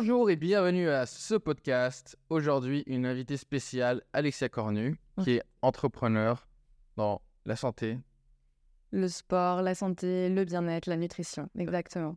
[0.00, 2.16] Bonjour et bienvenue à ce podcast.
[2.30, 6.46] Aujourd'hui, une invitée spéciale, Alexia Cornu, qui est entrepreneur
[6.96, 7.98] dans la santé.
[8.92, 12.14] Le sport, la santé, le bien-être, la nutrition, exactement.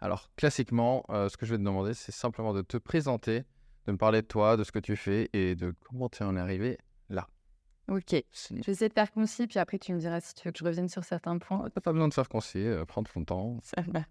[0.00, 3.44] Alors, classiquement, euh, ce que je vais te demander, c'est simplement de te présenter,
[3.86, 6.36] de me parler de toi, de ce que tu fais et de comment tu en
[6.36, 6.78] es arrivé.
[7.88, 10.52] Ok, je vais essayer de faire concis, puis après tu me diras si tu veux
[10.52, 11.68] que je revienne sur certains points.
[11.74, 13.58] T'as pas besoin de faire concis, euh, prendre ton temps.
[13.62, 14.02] Ça va.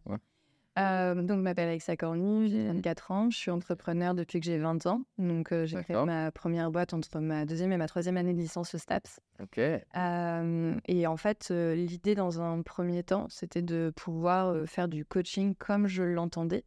[0.79, 4.57] Euh, donc, je m'appelle Alexa Cornu, j'ai 24 ans, je suis entrepreneur depuis que j'ai
[4.57, 5.01] 20 ans.
[5.17, 8.39] Donc, euh, j'ai créé ma première boîte entre ma deuxième et ma troisième année de
[8.39, 9.19] licence au STAPS.
[9.41, 9.57] Ok.
[9.57, 15.55] Euh, et en fait, l'idée dans un premier temps, c'était de pouvoir faire du coaching
[15.55, 16.63] comme je l'entendais,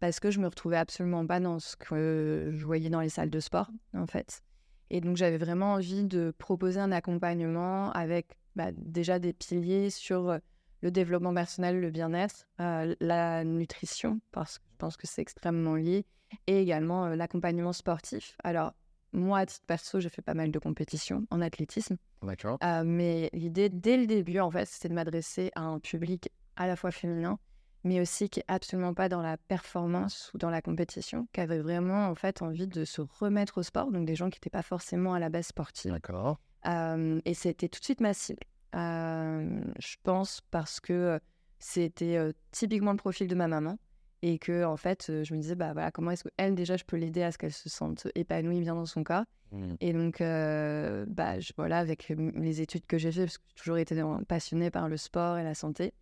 [0.00, 3.30] parce que je me retrouvais absolument pas dans ce que je voyais dans les salles
[3.30, 4.42] de sport, en fait.
[4.90, 10.30] Et donc, j'avais vraiment envie de proposer un accompagnement avec bah, déjà des piliers sur
[10.30, 10.38] euh,
[10.80, 15.74] le développement personnel, le bien-être, euh, la nutrition, parce que je pense que c'est extrêmement
[15.74, 16.06] lié,
[16.46, 18.36] et également euh, l'accompagnement sportif.
[18.44, 18.74] Alors,
[19.12, 21.96] moi, à titre perso, j'ai fait pas mal de compétitions en athlétisme.
[22.22, 22.58] D'accord.
[22.62, 26.66] Euh, mais l'idée, dès le début, en fait, c'était de m'adresser à un public à
[26.66, 27.38] la fois féminin,
[27.84, 31.60] mais aussi qui est absolument pas dans la performance ou dans la compétition, qui avait
[31.60, 34.62] vraiment, en fait, envie de se remettre au sport, donc des gens qui n'étaient pas
[34.62, 35.92] forcément à la base sportive.
[35.92, 36.38] D'accord.
[36.66, 38.42] Euh, et c'était tout de suite ma cible.
[38.74, 41.20] Euh, je pense parce que
[41.58, 43.78] c'était euh, typiquement le profil de ma maman
[44.20, 46.84] et que en fait je me disais bah voilà comment est-ce que elle déjà je
[46.84, 49.76] peux l'aider à ce qu'elle se sente épanouie bien dans son corps Hmm.
[49.80, 53.78] et donc bah je, voilà avec les études que j'ai fait parce que j'ai toujours
[53.78, 55.94] été passionnée par le sport et la santé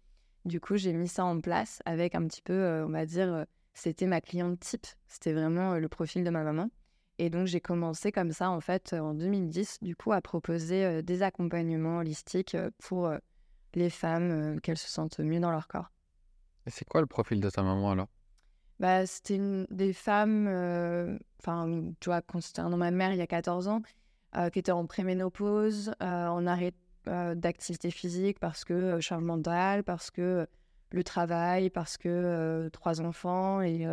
[0.47, 3.33] du coup j'ai mis ça en place avec un petit peu euh, on va dire
[3.33, 3.45] euh,
[3.75, 4.87] c'était ma cliente type.
[5.07, 6.71] C'était vraiment euh, le profil de ma maman.
[7.19, 10.85] Et donc j'ai commencé comme ça en fait euh, en 2010 du coup à proposer
[10.85, 13.19] euh, des accompagnements holistiques euh, pour euh,
[13.75, 15.91] les femmes euh, qu'elles se sentent mieux dans leur corps.
[16.67, 18.09] Et c'est quoi le profil de ta maman alors?
[18.81, 23.27] Bah, c'était une des femmes, euh, enfin, tu vois, concernant ma mère il y a
[23.27, 23.81] 14 ans,
[24.37, 26.86] euh, qui était en préménopause, euh, en arrêt euh,
[27.35, 30.47] d'activité physique parce que euh, charge mentale, parce que euh,
[30.91, 33.87] le travail, parce que euh, trois enfants, et,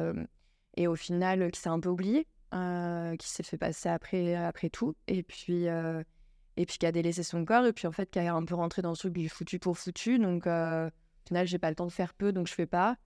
[0.78, 4.70] et au final, qui s'est un peu oubliée, euh, qui s'est fait passer après, après
[4.70, 5.66] tout, et puis,
[6.58, 8.56] et puis qui a délaissé son corps, et puis en fait, qui a un peu
[8.56, 11.76] rentré dans le truc du foutu pour foutu, donc euh, au final, j'ai pas le
[11.76, 12.98] temps de faire peu, donc je fais pas.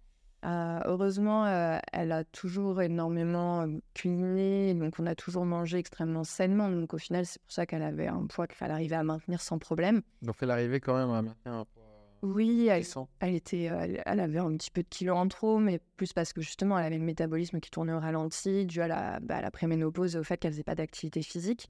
[0.47, 6.24] Euh, heureusement, euh, elle a toujours énormément euh, cuisiné, donc on a toujours mangé extrêmement
[6.24, 6.69] sainement.
[6.69, 9.57] Donc au final, c'est pour ça qu'elle avait un poids qu'elle arrivait à maintenir sans
[9.57, 10.02] problème.
[10.22, 11.84] Donc, elle arrivait quand même à maintenir un poids
[12.22, 15.81] Oui, elle, était, euh, elle, elle avait un petit peu de kilos en trop, mais
[15.97, 19.19] plus parce que justement, elle avait le métabolisme qui tournait au ralenti, dû à la,
[19.19, 21.69] bah, à la préménopause et au fait qu'elle faisait pas d'activité physique.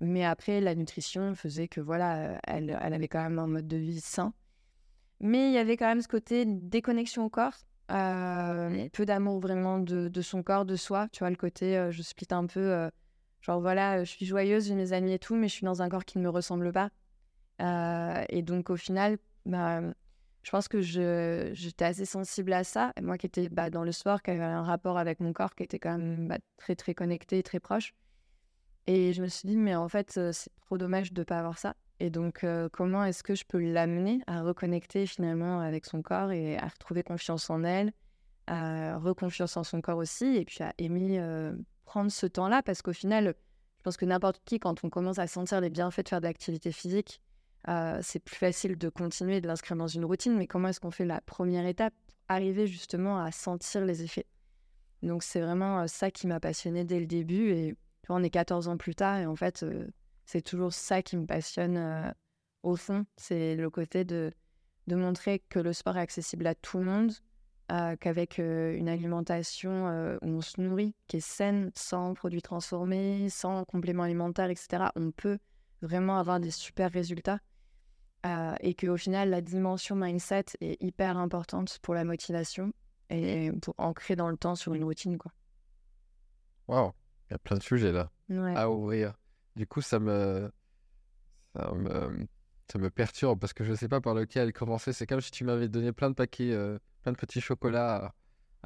[0.00, 3.76] Mais après, la nutrition faisait que voilà, elle, elle avait quand même un mode de
[3.76, 4.32] vie sain.
[5.20, 7.54] Mais il y avait quand même ce côté déconnexion au corps,
[7.90, 11.08] euh, peu d'amour vraiment de, de son corps, de soi.
[11.12, 12.90] Tu vois, le côté, euh, je split un peu, euh,
[13.40, 15.88] genre voilà, je suis joyeuse, j'ai mes amis et tout, mais je suis dans un
[15.88, 16.90] corps qui ne me ressemble pas.
[18.28, 19.80] Et donc au final, bah,
[20.42, 22.92] je pense que j'étais assez sensible à ça.
[22.96, 25.54] Et moi qui étais bah, dans le sport, qui avait un rapport avec mon corps
[25.54, 27.94] qui était quand même bah, très très connecté, très proche.
[28.86, 31.58] Et je me suis dit, mais en fait, c'est trop dommage de ne pas avoir
[31.58, 31.74] ça.
[31.98, 36.58] Et donc, comment est-ce que je peux l'amener à reconnecter finalement avec son corps et
[36.58, 37.92] à retrouver confiance en elle,
[38.46, 41.20] à reconfiance en son corps aussi, et puis à aimer
[41.84, 43.34] prendre ce temps-là, parce qu'au final,
[43.78, 46.26] je pense que n'importe qui, quand on commence à sentir les bienfaits de faire de
[46.26, 47.22] l'activité physique,
[48.02, 51.06] c'est plus facile de continuer de l'inscrire dans une routine, mais comment est-ce qu'on fait
[51.06, 54.26] la première étape pour arriver justement à sentir les effets?
[55.02, 57.74] Donc c'est vraiment ça qui m'a passionnée dès le début, et
[58.08, 59.64] on est 14 ans plus tard, et en fait,
[60.26, 62.10] c'est toujours ça qui me passionne euh,
[62.62, 64.32] au fond, c'est le côté de,
[64.88, 67.12] de montrer que le sport est accessible à tout le monde,
[67.72, 69.86] euh, qu'avec euh, une alimentation
[70.22, 75.10] où on se nourrit, qui est saine, sans produits transformés, sans compléments alimentaires, etc., on
[75.12, 75.38] peut
[75.80, 77.38] vraiment avoir des super résultats.
[78.60, 82.72] Et qu'au final, la dimension mindset est hyper importante pour la motivation
[83.08, 85.16] et pour ancrer dans le temps sur une routine.
[85.16, 85.30] Quoi.
[86.66, 86.90] Waouh,
[87.30, 88.56] il y a plein de sujets là Ouais.
[88.56, 89.14] à ouvrir.
[89.56, 90.50] Du coup, ça me,
[91.54, 92.26] ça me,
[92.70, 94.92] ça me perturbe parce que je ne sais pas par lequel commencer.
[94.92, 98.14] C'est comme si tu m'avais donné plein de paquets, euh, plein de petits chocolats à,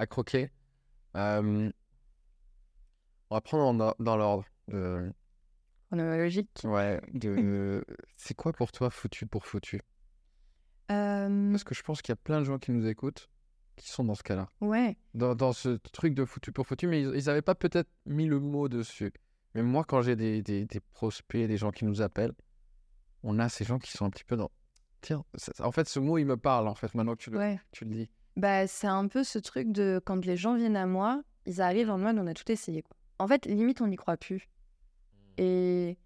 [0.03, 0.51] à croquer.
[1.17, 1.71] Euh,
[3.31, 4.45] on va prendre en or- dans l'ordre.
[4.73, 5.11] Euh,
[5.89, 6.51] Chronologique.
[6.65, 7.01] ouais,
[8.17, 9.81] c'est quoi pour toi foutu pour foutu?
[10.91, 13.29] Euh, Parce que je pense qu'il y a plein de gens qui nous écoutent
[13.77, 14.51] qui sont dans ce cas-là.
[14.61, 14.97] ouais.
[15.15, 18.39] Dans, dans ce truc de foutu pour foutu, mais ils n'avaient pas peut-être mis le
[18.39, 19.13] mot dessus.
[19.55, 22.33] Mais moi, quand j'ai des, des, des prospects, des gens qui nous appellent,
[23.23, 24.51] on a ces gens qui sont un petit peu dans.
[25.01, 27.39] Tiens, ça- en fait, ce mot, il me parle, en fait, maintenant que tu le,
[27.39, 27.61] Ouais.
[27.73, 28.11] tu le dis.
[28.37, 31.91] Bah, c'est un peu ce truc de quand les gens viennent à moi, ils arrivent
[31.91, 32.83] en mode on a tout essayé.
[32.83, 32.97] Quoi.
[33.19, 34.49] En fait, limite, on n'y croit plus.
[35.39, 35.99] Et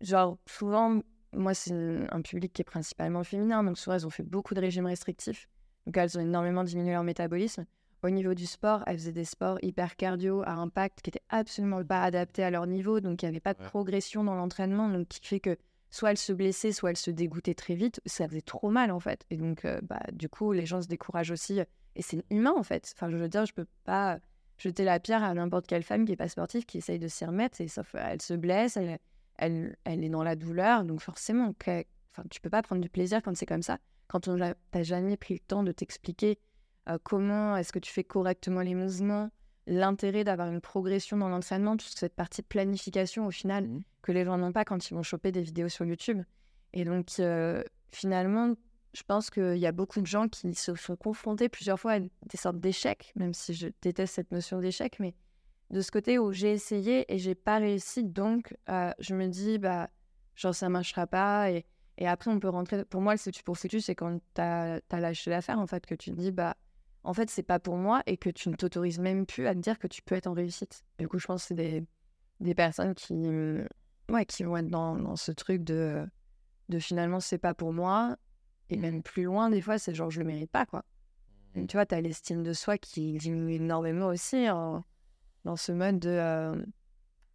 [0.00, 1.00] genre, souvent,
[1.32, 1.72] moi, c'est
[2.10, 5.48] un public qui est principalement féminin, donc souvent, elles ont fait beaucoup de régimes restrictifs.
[5.86, 7.66] Donc, elles ont énormément diminué leur métabolisme.
[8.04, 11.82] Au niveau du sport, elles faisaient des sports hyper cardio à impact qui étaient absolument
[11.82, 13.68] pas adaptés à leur niveau, donc il n'y avait pas de Ouais.
[13.68, 15.56] progression dans l'entraînement, donc qui fait que
[15.90, 18.02] soit elles se blessaient, soit elles se dégoûtaient très vite.
[18.04, 19.24] Ça faisait trop mal, en fait.
[19.30, 21.60] Et donc, euh, bah, du coup, les gens se découragent aussi.
[21.96, 22.92] Et c'est humain, en fait.
[22.94, 24.18] Enfin, je veux dire, je peux pas
[24.58, 27.24] jeter la pierre à n'importe quelle femme qui n'est pas sportive, qui essaye de s'y
[27.24, 27.60] remettre.
[27.62, 28.98] Et sauf, elle se blesse, elle,
[29.38, 30.84] elle, elle est dans la douleur.
[30.84, 33.78] Donc, forcément, que, enfin, tu peux pas prendre du plaisir quand c'est comme ça.
[34.08, 34.36] Quand on
[34.72, 36.38] t'a jamais pris le temps de t'expliquer
[36.88, 39.30] euh, comment est-ce que tu fais correctement les mouvements,
[39.66, 43.82] l'intérêt d'avoir une progression dans l'entraînement, toute cette partie de planification, au final, Mhm.
[44.02, 46.22] que les gens n'ont pas quand ils vont choper des vidéos sur YouTube.
[46.74, 48.54] Et donc, euh, finalement,
[48.92, 52.00] je pense qu'il y a beaucoup de gens qui se sont confrontés plusieurs fois à
[52.00, 55.14] des sortes d'échecs, même si je déteste cette notion d'échec, mais
[55.70, 59.58] de ce côté où j'ai essayé et j'ai pas réussi, donc euh, je me dis,
[59.58, 59.88] bah,
[60.36, 61.50] genre, ça marchera pas.
[61.50, 61.64] Et,
[61.96, 62.84] et après, on peut rentrer.
[62.84, 65.94] Pour moi, le foutu pour foutu, c'est quand tu as, lâché l'affaire, en fait, que
[65.94, 66.56] tu te dis, bah,
[67.04, 69.60] en fait, c'est pas pour moi et que tu ne t'autorises même plus à te
[69.60, 70.84] dire que tu peux être en réussite.
[70.98, 71.84] Du coup, je pense que c'est des,
[72.40, 73.14] des personnes qui,
[74.08, 76.06] ouais, qui vont être dans, dans ce truc de,
[76.70, 78.16] de finalement, c'est pas pour moi.
[78.70, 80.84] Et même plus loin, des fois, c'est genre, je le mérite pas, quoi.
[81.54, 84.82] Et tu vois, tu as l'estime de soi qui diminue énormément aussi en-
[85.44, 86.64] dans ce mode de, euh,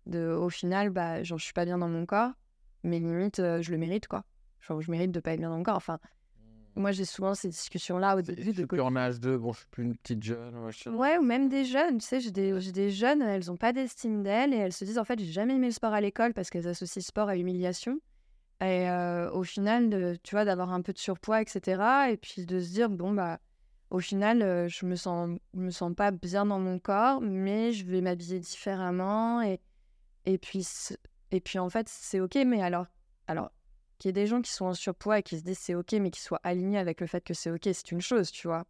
[0.08, 2.32] de au final, bah, genre, je suis pas bien dans mon corps,
[2.84, 4.26] mais limite, euh, je le mérite, quoi.
[4.62, 5.78] Genre, je mérite de pas être bien dans mon corps.
[5.78, 6.00] Enfin,
[6.80, 9.38] moi, j'ai souvent ces discussions-là au début suis en âge de.
[9.38, 10.54] Bon, je suis plus une petite jeune.
[10.86, 10.92] pas.
[10.92, 13.74] Ouais, ou même des jeunes, tu sais, j'ai des, j'ai des jeunes, elles n'ont pas
[13.74, 16.34] d'estime d'elles et elles se disent en fait, j'ai jamais aimé le sport à l'école
[16.34, 18.00] parce qu'elles associent sport à humiliation.
[18.62, 22.12] Et euh, au final, de, tu vois, d'avoir un peu de surpoids, etc.
[22.12, 23.40] Et puis de se dire, bon, bah,
[23.90, 27.72] au final, euh, je me sens, je me sens pas bien dans mon corps, mais
[27.72, 29.42] je vais m'habiller différemment.
[29.42, 29.62] Et,
[30.26, 30.68] et, puis,
[31.32, 32.88] et puis, en fait, c'est OK, mais alors,
[33.28, 33.52] alors
[34.00, 35.92] qu'il y ait des gens qui sont en surpoids et qui se disent c'est OK,
[35.94, 38.66] mais qui soient alignés avec le fait que c'est OK, c'est une chose, tu vois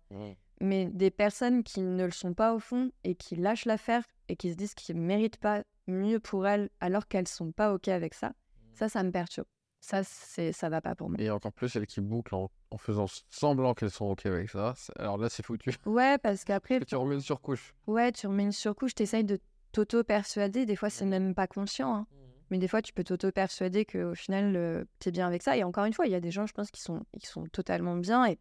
[0.62, 4.36] mais des personnes qui ne le sont pas au fond et qui lâchent l'affaire et
[4.36, 7.88] qui se disent qu'ils ne méritent pas mieux pour elles alors qu'elles sont pas OK
[7.88, 8.34] avec ça,
[8.74, 9.48] ça, ça me perturbe.
[9.80, 11.16] Ça, c'est, ça va pas pour moi.
[11.22, 14.74] Et encore plus celles qui bouclent en, en faisant semblant qu'elles sont OK avec ça.
[14.98, 15.72] Alors là, c'est foutu.
[15.86, 17.74] Ouais, parce qu'après, tu remets une surcouche.
[17.88, 19.40] ouais, tu remets une surcouche, tu essayes de
[19.72, 20.66] t'auto-persuader.
[20.66, 21.96] Des fois, c'est même pas conscient.
[21.96, 22.08] hein.
[22.50, 25.56] Mais des fois, tu peux t'auto-persuader qu'au final, tu es bien avec ça.
[25.58, 27.44] Et encore une fois, il y a des gens, je pense, qui sont, qui sont
[27.52, 28.26] totalement bien.
[28.26, 28.40] Et,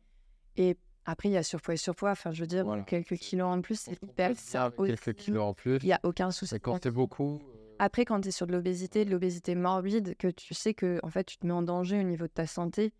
[0.57, 2.11] et après, il y a surpoids et surpoids.
[2.13, 2.83] Enfin, je veux dire, Voilà.
[2.85, 5.15] quelques C'est- kilos en plus, On c'est hyper avec quelques aussi.
[5.15, 5.79] kilos en plus.
[5.83, 6.55] Il n'y a aucun souci.
[6.55, 7.41] Mais quand beaucoup.
[7.43, 10.99] euh, Après, quand tu es sur de l'obésité, de l'obésité morbide, que tu sais que
[11.03, 12.93] en fait, tu te mets en danger au niveau de ta santé,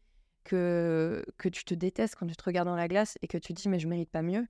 [0.45, 3.53] que, que tu te détestes quand tu te regardes dans la glace et que tu
[3.55, 4.47] te dis mais je mérite pas mieux,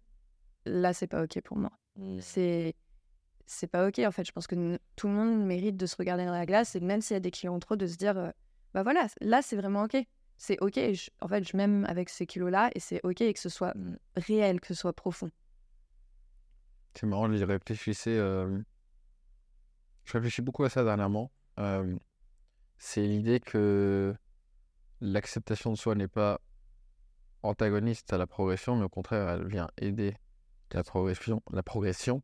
[0.64, 1.70] là, c'est pas OK pour moi.
[2.20, 2.74] C'est
[3.48, 4.24] c'est pas OK en fait.
[4.24, 7.00] Je pense que tout le monde mérite de se regarder dans la glace et même
[7.00, 8.30] s'il y a des en trop, de se dire euh,
[8.74, 9.96] bah voilà, là, c'est vraiment OK.
[10.36, 10.78] C'est OK.
[11.20, 13.96] en fait, je m'aime avec ces kilos-là et c'est OK et que ce soit mm,
[14.16, 15.30] réel, que ce soit profond.
[16.94, 18.16] C'est marrant, j'y réfléchissais.
[18.16, 18.60] euh,
[20.04, 21.32] Je réfléchis beaucoup à ça dernièrement.
[21.58, 21.96] Euh,
[22.76, 24.14] C'est l'idée que
[25.00, 26.40] l'acceptation de soi n'est pas
[27.42, 30.14] antagoniste à la progression, mais au contraire, elle vient aider
[30.72, 32.22] la progression, la progression.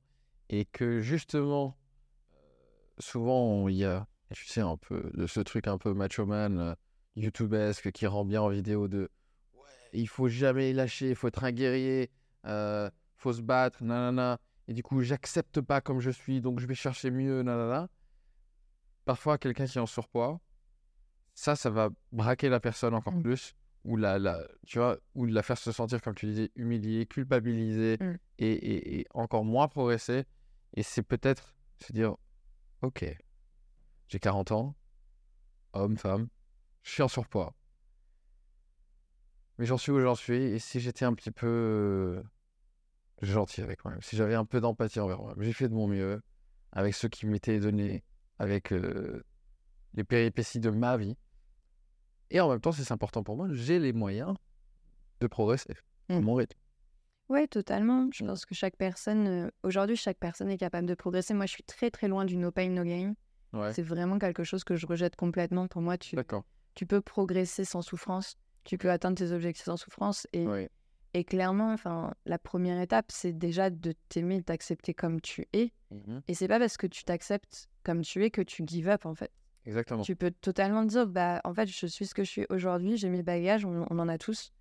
[0.51, 1.77] Et que justement,
[2.99, 6.59] souvent, il y a, tu sais, un peu de ce truc un peu macho man,
[6.59, 6.75] euh,
[7.17, 9.11] youtubesque, qui rend bien en vidéo de
[9.55, 9.61] ouais,
[9.93, 12.11] il faut jamais lâcher, il faut être un guerrier,
[12.47, 14.39] euh, faut se battre, nanana.
[14.69, 17.89] Et du coup, j'accepte pas comme je suis, donc je vais chercher mieux, nanana.
[19.05, 20.41] Parfois, quelqu'un qui est en surpoids,
[21.35, 23.23] ça, ça va braquer la personne encore Mm.
[23.23, 27.07] plus, ou la, la, tu vois, ou la faire se sentir, comme tu disais, humiliée,
[27.07, 28.14] culpabilisée, Mm.
[28.38, 30.25] et, et- et encore moins progresser.
[30.75, 32.17] Et c'est peut-être se dire,
[32.83, 33.05] ok,
[34.09, 34.75] j'ai 40 ans,
[35.75, 36.29] homme, femme,
[36.83, 37.55] je suis en surpoids.
[39.59, 42.23] Mais j'en suis où j'en suis, et si j'étais un petit peu euh,
[43.23, 46.21] gentil avec moi-même, si j'avais un peu d'empathie envers moi, j'ai fait de mon mieux
[46.73, 48.05] avec ce qui m'était donné,
[48.38, 49.25] avec euh,
[49.95, 51.17] les péripéties de ma vie.
[52.35, 54.35] Et en même temps, c'est important pour moi, j'ai les moyens
[55.21, 55.75] de progresser
[56.11, 56.25] à Mm.
[56.25, 56.59] mon rythme.
[57.31, 58.09] Ouais, totalement.
[58.12, 58.26] Je Mm.
[58.26, 61.33] pense que chaque personne, euh, aujourd'hui, chaque personne est capable de progresser.
[61.33, 63.14] Moi, je suis très très loin du no pain, no gain.
[63.55, 65.69] Ouais, C'est vraiment quelque chose que je rejette complètement.
[65.69, 66.17] Pour moi, tu,
[66.87, 68.37] peux progresser sans souffrance.
[68.64, 70.26] Tu peux atteindre tes objectifs sans souffrance.
[70.33, 70.67] Et, Oui.
[71.17, 75.73] Et clairement, enfin, la première étape, c'est déjà de t'aimer, de t'accepter comme tu es.
[75.93, 76.23] Mhm.
[76.26, 79.14] Et c'est pas parce que tu t'acceptes comme tu es que tu give up, en
[79.14, 79.31] fait.
[79.66, 80.02] Exactement.
[80.02, 82.97] Tu peux totalement te dire, bah, en fait, je suis ce que je suis aujourd'hui,
[82.97, 84.52] j'ai mes bagages, on, on en a tous.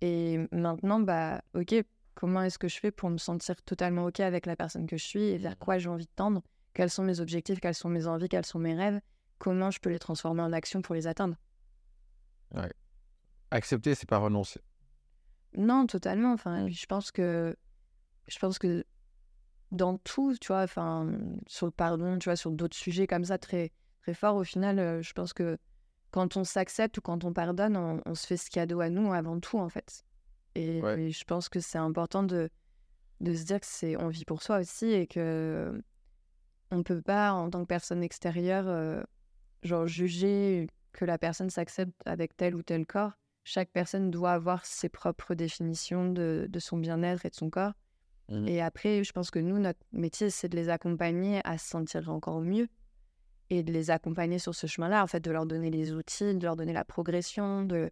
[0.00, 1.74] Et maintenant, bah, ok,
[2.14, 5.04] comment est-ce que je fais pour me sentir totalement ok avec la personne que je
[5.04, 6.42] suis et vers quoi j'ai envie de tendre?
[6.72, 7.60] Quels sont mes objectifs?
[7.60, 8.28] Quelles sont mes envies?
[8.28, 9.00] Quels sont mes rêves?
[9.38, 11.36] Comment je peux les transformer en action pour les atteindre?
[13.50, 14.60] Accepter, c'est pas renoncer.
[15.56, 16.32] Non, totalement.
[16.32, 17.56] Enfin, je pense que
[18.26, 18.84] je pense que
[19.70, 21.12] dans tout, tu vois, enfin,
[21.46, 23.72] sur le pardon, tu vois, sur d'autres sujets comme ça très
[24.04, 25.56] très forts, au final, euh, je pense que
[26.10, 29.12] quand on s'accepte ou quand on pardonne, on, on se fait ce cadeau à nous
[29.12, 30.04] avant tout, en fait.
[30.54, 31.00] Et, Ouais.
[31.00, 32.50] et je pense que c'est important de
[33.20, 35.80] de se dire que c'est on vit pour soi aussi et que
[36.70, 39.02] on peut pas en tant que personne extérieure euh,
[39.62, 43.12] genre juger que la personne s'accepte avec tel ou tel corps
[43.44, 47.72] chaque personne doit avoir ses propres définitions de, de son bien-être et de son corps
[48.28, 48.48] Mhm.
[48.48, 52.10] et après je pense que nous notre métier c'est de les accompagner à se sentir
[52.10, 52.68] encore mieux
[53.58, 56.44] et de les accompagner sur ce chemin-là en fait de leur donner les outils de
[56.44, 57.90] leur donner la progression de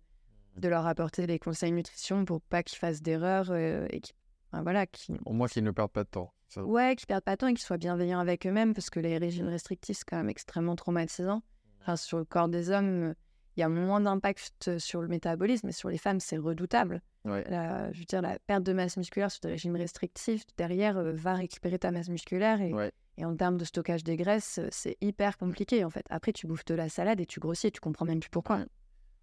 [0.56, 4.14] de leur apporter les conseils nutrition pour pas qu'ils fassent d'erreurs euh, et qu'ils
[4.52, 6.30] enfin, voilà qu'ils Au moins qu'ils ne perdent pas de temps.
[6.48, 9.00] Ça- Ouais, qu'ils perdent pas de temps et qu'ils soient bienveillants avec eux-mêmes, parce que
[9.00, 11.40] les régimes restrictifs, c'est quand même extrêmement traumatisant.
[11.80, 13.14] Enfin, sur le corps des hommes,
[13.56, 17.00] il y a moins d'impact sur le métabolisme, mais sur les femmes, c'est redoutable.
[17.24, 17.44] Ouais.
[17.48, 21.12] La- je veux dire, la perte de masse musculaire sur des régimes restrictifs, derrière, euh,
[21.14, 22.60] va récupérer ta masse musculaire.
[22.60, 22.92] Et, Ouais.
[23.16, 26.04] Et en termes de stockage des graisses, euh, c'est hyper compliqué, en fait.
[26.10, 28.64] Après, tu bouffes de la salade et tu grossis et tu comprends même plus pourquoi.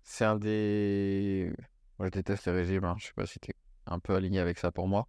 [0.03, 1.51] C'est un des.
[1.97, 2.83] Moi, je déteste les régimes.
[2.85, 2.95] hein.
[2.99, 3.55] Je sais pas si tu es
[3.85, 5.07] un peu aligné avec ça pour moi.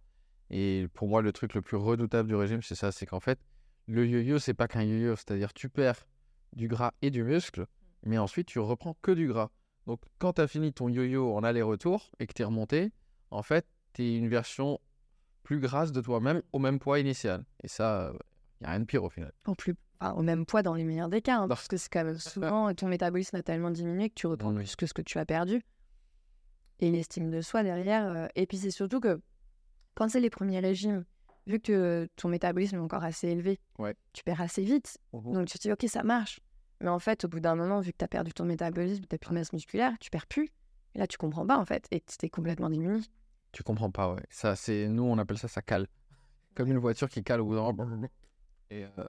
[0.49, 3.39] Et pour moi, le truc le plus redoutable du régime, c'est ça c'est qu'en fait,
[3.87, 5.15] le yo-yo, c'est pas qu'un yo-yo.
[5.15, 6.05] C'est-à-dire, tu perds
[6.53, 7.65] du gras et du muscle,
[8.03, 9.49] mais ensuite, tu reprends que du gras.
[9.87, 12.91] Donc, quand tu as fini ton yo-yo en aller-retour et que tu es remonté,
[13.29, 14.79] en fait, tu es une version
[15.43, 17.45] plus grasse de toi-même au même poids initial.
[17.63, 18.11] Et ça,
[18.61, 19.31] il n'y a rien de pire au final.
[19.47, 21.89] Au, plus, enfin, au même poids dans les meilleurs des cas, hein, parce que c'est
[21.91, 25.01] quand même souvent ton métabolisme a tellement diminué que tu reprends plus que ce que
[25.01, 25.61] tu as perdu.
[26.79, 28.05] Et l'estime de soi derrière.
[28.07, 29.21] euh, et puis c'est surtout que
[29.95, 31.05] quand c'est les premiers régimes,
[31.47, 33.95] vu que ton métabolisme est encore assez élevé, Ouais.
[34.13, 34.97] tu perds assez vite.
[35.13, 35.33] Mhm.
[35.33, 36.39] Donc tu te dis, ok, ça marche.
[36.79, 39.07] Mais en fait, au bout d'un moment, vu que tu as perdu ton métabolisme, tu
[39.11, 40.49] n'as plus de masse musculaire, tu perds plus.
[40.95, 41.87] Et là, tu comprends pas en fait.
[41.91, 42.99] Et tu es complètement diminué.
[43.51, 44.23] Tu comprends pas, ouais.
[44.29, 44.87] Ça, c'est...
[44.87, 45.87] Nous, on appelle ça, ça cale.
[46.55, 48.07] Comme une voiture qui cale au bout d'un moment.
[48.71, 49.03] Et euh,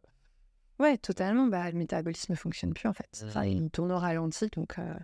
[0.79, 1.47] Ouais, totalement.
[1.47, 3.25] Bah, le métabolisme ne fonctionne plus en fait.
[3.25, 3.49] Enfin, Mhm.
[3.65, 4.49] il tourne au ralenti.
[4.55, 4.79] Donc.
[4.79, 4.95] euh,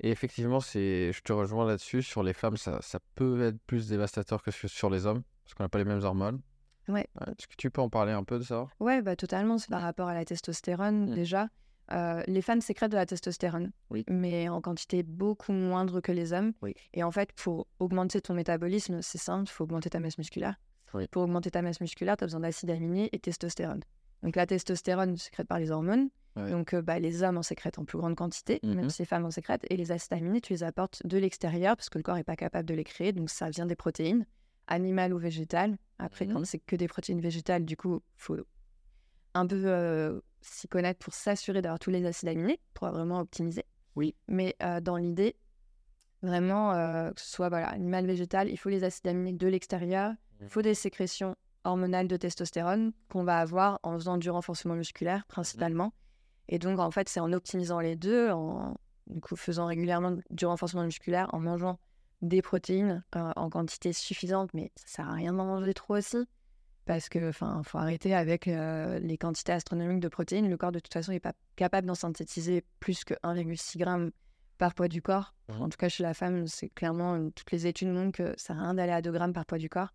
[0.00, 2.02] Et effectivement, je te rejoins là-dessus.
[2.02, 5.62] Sur les femmes, ça, ça peut être plus dévastateur que sur les hommes, parce qu'on
[5.64, 6.40] n'a pas les mêmes hormones.
[6.88, 7.06] Ouais.
[7.26, 8.66] Est-ce que tu peux en parler un peu de ça?
[8.80, 9.58] Ouais, bah, totalement.
[9.58, 11.14] C'est par rapport à la testostérone, Mm.
[11.14, 11.48] déjà.
[11.92, 14.04] Euh, les femmes sécrètent de la testostérone, Oui.
[14.08, 16.52] mais en quantité beaucoup moindre que les hommes.
[16.62, 16.74] Oui.
[16.94, 20.56] Et en fait, pour augmenter ton métabolisme, c'est simple, il faut augmenter ta masse musculaire.
[20.94, 21.06] Oui.
[21.08, 23.82] Pour augmenter ta masse musculaire, tu as besoin d'acides aminés et testostérone.
[24.22, 26.08] Donc la testostérone sécrète par les hormones.
[26.36, 26.50] Ouais.
[26.50, 28.74] Donc euh, bah, les hommes en sécrètent en plus grande quantité, Mhm.
[28.74, 29.64] même si les femmes en sécrètent.
[29.70, 32.36] Et les acides aminés, tu les apportes de l'extérieur parce que le corps n'est pas
[32.36, 33.12] capable de les créer.
[33.12, 34.26] Donc ça vient des protéines,
[34.66, 35.76] animales ou végétales.
[35.98, 36.32] Après, Mhm.
[36.34, 38.36] quand c'est que des protéines végétales, du coup, faut
[39.34, 43.64] un peu euh, s'y connaître pour s'assurer d'avoir tous les acides aminés pour vraiment optimiser.
[43.94, 44.14] Oui.
[44.28, 45.36] Mais euh, dans l'idée,
[46.22, 46.72] vraiment,
[47.14, 50.12] que ce soit voilà, animal, végétal, il faut les acides aminés de l'extérieur.
[50.40, 51.34] Il faut des sécrétions
[51.66, 55.92] hormonales de testostérone qu'on va avoir en faisant du renforcement musculaire principalement.
[56.48, 60.46] Et donc, en fait, c'est en optimisant les deux, en du coup, faisant régulièrement du
[60.46, 61.78] renforcement musculaire, en mangeant
[62.22, 66.26] des protéines euh, en quantité suffisante, mais ça sert à rien d'en manger trop aussi.
[66.86, 70.48] Parce que, enfin, faut arrêter avec euh, les quantités astronomiques de protéines.
[70.48, 74.12] Le corps, de toute façon, n'est pas capable d'en synthétiser plus que 1,6 g
[74.56, 75.34] par poids du corps.
[75.48, 75.62] Mhm.
[75.62, 78.58] En tout cas, chez la femme, c'est clairement, toutes les études montrent que ça sert
[78.58, 79.92] à rien d'aller à 2 grammes par poids du corps.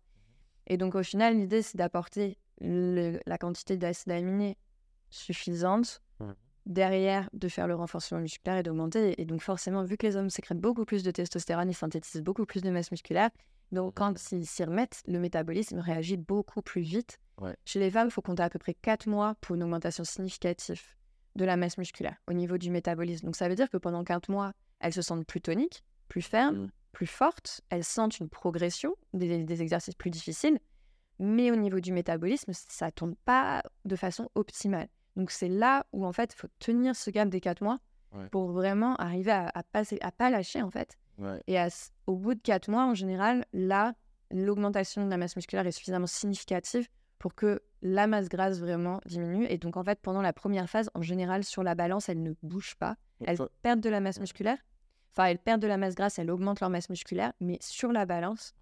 [0.66, 4.56] Et donc, au final, l'idée, c'est d'apporter la quantité d'acides aminés
[5.10, 6.00] suffisante.
[6.20, 6.34] Mhm.
[6.64, 9.20] Derrière, de faire le renforcement musculaire et d'augmenter.
[9.20, 12.46] Et donc, forcément, vu que les hommes sécrètent beaucoup plus de testostérone, ils synthétisent beaucoup
[12.46, 13.30] plus de masse musculaire.
[13.72, 13.92] Donc, Mhm.
[13.94, 17.18] quand ils s'y remettent, le métabolisme réagit beaucoup plus vite.
[17.40, 17.56] Ouais.
[17.64, 20.80] Chez les femmes, il faut compter à peu près 4 mois pour une augmentation significative
[21.34, 23.26] de la masse musculaire au niveau du métabolisme.
[23.26, 26.56] Donc, ça veut dire que pendant 4 mois, elles se sentent plus toniques, plus fermes,
[26.56, 26.70] Mhm.
[26.92, 27.60] Plus fortes.
[27.70, 30.58] Elles sentent une progression, des, des exercices plus difficiles.
[31.18, 34.88] Mais au niveau du métabolisme, ça ne tourne pas de façon optimale.
[35.16, 37.78] Donc, c'est là où, en fait, il faut tenir ce gap des 4 mois
[38.14, 38.28] Ouais.
[38.28, 40.98] pour vraiment arriver à, à passer, à pas lâcher, en fait.
[41.16, 41.40] Ouais.
[41.46, 41.68] Et à
[42.06, 43.94] au bout de 4 mois, en général, là,
[44.30, 49.46] l'augmentation de la masse musculaire est suffisamment significative pour que la masse grasse vraiment diminue.
[49.48, 52.32] Et donc, en fait, pendant la première phase, en général, sur la balance, elles ne
[52.42, 52.96] bougent pas.
[53.24, 54.58] Elles Toi- perdent de la masse musculaire.
[55.12, 57.32] Enfin, elles perdent de la masse grasse, elles augmentent leur masse musculaire.
[57.40, 58.54] Mais sur la balance,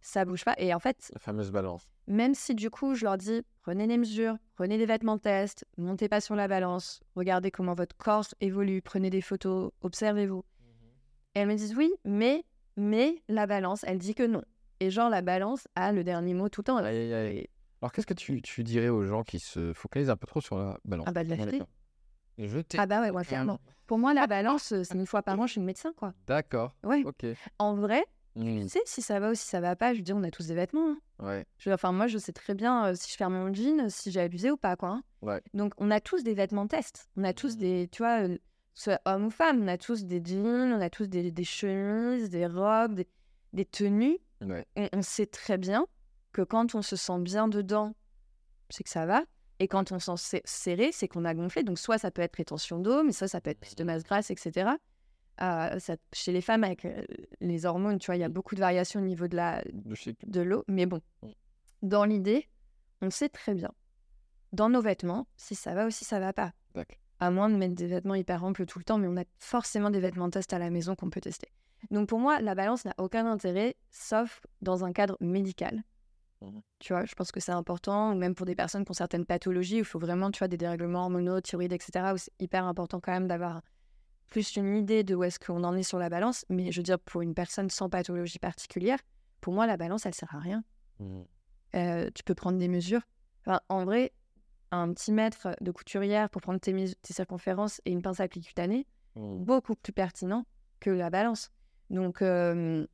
[0.00, 0.54] ça bouge pas.
[0.58, 1.86] Et en fait, La fameuse balance.
[2.06, 6.08] même si du coup, je leur dis, prenez les mesures, prenez des vêtements test, montez
[6.08, 10.44] pas sur la balance, regardez comment votre corps évolue, prenez des photos, observez-vous.
[11.34, 12.44] Et elles me disent oui, mais,
[12.76, 14.42] mais la balance, elle dit que non.
[14.80, 16.76] Et genre, la balance a le dernier mot tout le temps.
[16.76, 17.36] Aïe, aïe, aïe.
[17.38, 17.50] Et-
[17.82, 20.56] Alors, qu'est-ce que tu, tu dirais aux gens qui se focalisent un peu trop sur
[20.56, 21.06] la balance?
[21.08, 21.36] Ah bah de la
[22.38, 22.76] jeter.
[22.76, 22.80] Et.
[22.80, 23.58] Ah bah ouais, ouais, clairement.
[23.86, 26.12] Pour moi, la balance, euh, c'est une fois par an chez le médecin, quoi.
[26.26, 26.74] D'accord.
[26.84, 27.02] Ouais.
[27.04, 27.24] Ok.
[27.58, 28.62] En vrai, Mm.
[28.64, 30.30] tu sais, si ça va ou si ça va pas, je veux dire, on a
[30.30, 30.90] tous des vêtements.
[30.90, 30.98] hein.
[31.20, 31.46] Ouais.
[31.58, 34.20] Je, enfin, moi, je sais très bien euh, si je ferme mon jean, si j'ai
[34.20, 34.88] abusé ou pas, quoi.
[34.90, 35.02] hein.
[35.22, 35.42] Ouais.
[35.54, 37.08] Donc, on a tous des vêtements test.
[37.16, 37.60] On a tous Mhm.
[37.60, 38.36] des, tu vois, euh,
[38.74, 42.28] soit homme ou femme, on a tous des jeans, on a tous des, des chemises,
[42.28, 43.08] des robes, des,
[43.54, 44.18] des tenues.
[44.42, 44.66] Ouais.
[44.76, 45.86] On, on sait très bien
[46.32, 47.94] que quand on se sent bien dedans,
[48.68, 49.22] c'est que ça va.
[49.58, 51.62] Et quand on se sent serré, c'est qu'on a gonflé.
[51.62, 54.04] Donc, soit ça peut être rétention d'eau, mais ça, ça peut être prise de masse
[54.04, 54.70] grasse, etc.
[55.40, 57.02] Euh, ça- chez les femmes, avec euh,
[57.40, 59.62] les hormones, tu vois, il y a beaucoup de variations au niveau de la,
[60.26, 60.64] De l'eau.
[60.68, 61.28] Mais bon, Mm.
[61.82, 62.48] dans l'idée,
[63.02, 63.70] on sait très bien,
[64.52, 66.52] dans nos vêtements, si ça va ou si ça va pas.
[67.20, 69.88] À moins de mettre des vêtements hyper amples tout le temps, mais on a forcément
[69.90, 71.48] des vêtements test à la maison qu'on peut tester.
[71.90, 75.82] Donc pour moi, la balance n'a aucun intérêt, sauf dans un cadre médical.
[76.42, 76.62] Mhm.
[76.78, 79.76] Tu vois, je pense que c'est important, même pour des personnes qui ont certaines pathologies,
[79.76, 83.00] où il faut vraiment, tu vois, des dérèglements hormonaux, thyroïdes, etc., où c'est hyper important
[83.00, 83.62] quand même d'avoir
[84.28, 86.44] plus une idée de où est-ce qu'on en est sur la balance.
[86.48, 88.98] Mais je veux dire, pour une personne sans pathologie particulière,
[89.40, 90.62] pour moi, la balance, elle sert à rien.
[90.98, 91.22] Mm.
[91.76, 93.02] Euh, tu peux prendre des mesures.
[93.46, 94.12] Enfin, en vrai,
[94.72, 98.40] un petit mètre de couturière pour prendre tes, tes circonférences et une pince à pli
[98.40, 99.44] cutanée, Mm.
[99.44, 100.44] beaucoup plus pertinent
[100.80, 101.50] que la balance.
[101.88, 102.86] Donc, euh,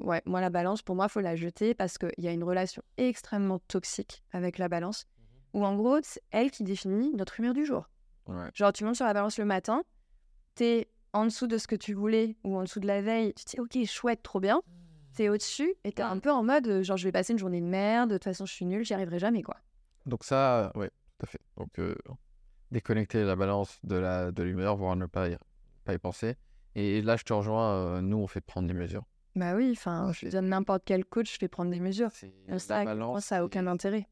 [0.00, 2.44] ouais, moi, la balance, pour moi, il faut la jeter parce qu'il y a une
[2.44, 5.06] relation extrêmement toxique avec la balance,
[5.54, 7.88] où en gros, c'est elle qui définit notre humeur du jour.
[8.26, 8.50] Ouais.
[8.54, 9.82] Genre, tu montes sur la balance le matin,
[10.54, 13.44] t'es en dessous de ce que tu voulais ou en dessous de la veille, tu
[13.44, 14.60] te dis, ok, chouette, trop bien.
[15.14, 17.66] T'es au-dessus et t'es un peu en mode, genre, je vais passer une journée de
[17.66, 19.56] merde, de toute façon, je suis nulle, j'y arriverai jamais, quoi.
[20.06, 21.40] Donc ça, ouais, tout à fait.
[21.56, 21.96] Donc euh,
[22.70, 25.36] déconnecter la balance de la de l'humeur, voire ne pas y,
[25.84, 26.36] pas y penser.
[26.76, 27.74] Et là, je te rejoins.
[27.74, 29.04] euh, nous, on fait prendre des mesures.
[29.36, 32.10] Bah oui, enfin, je dire, n'importe quel coach fait prendre des mesures.
[32.12, 34.08] C'est Ça, moi, ça a aucun intérêt.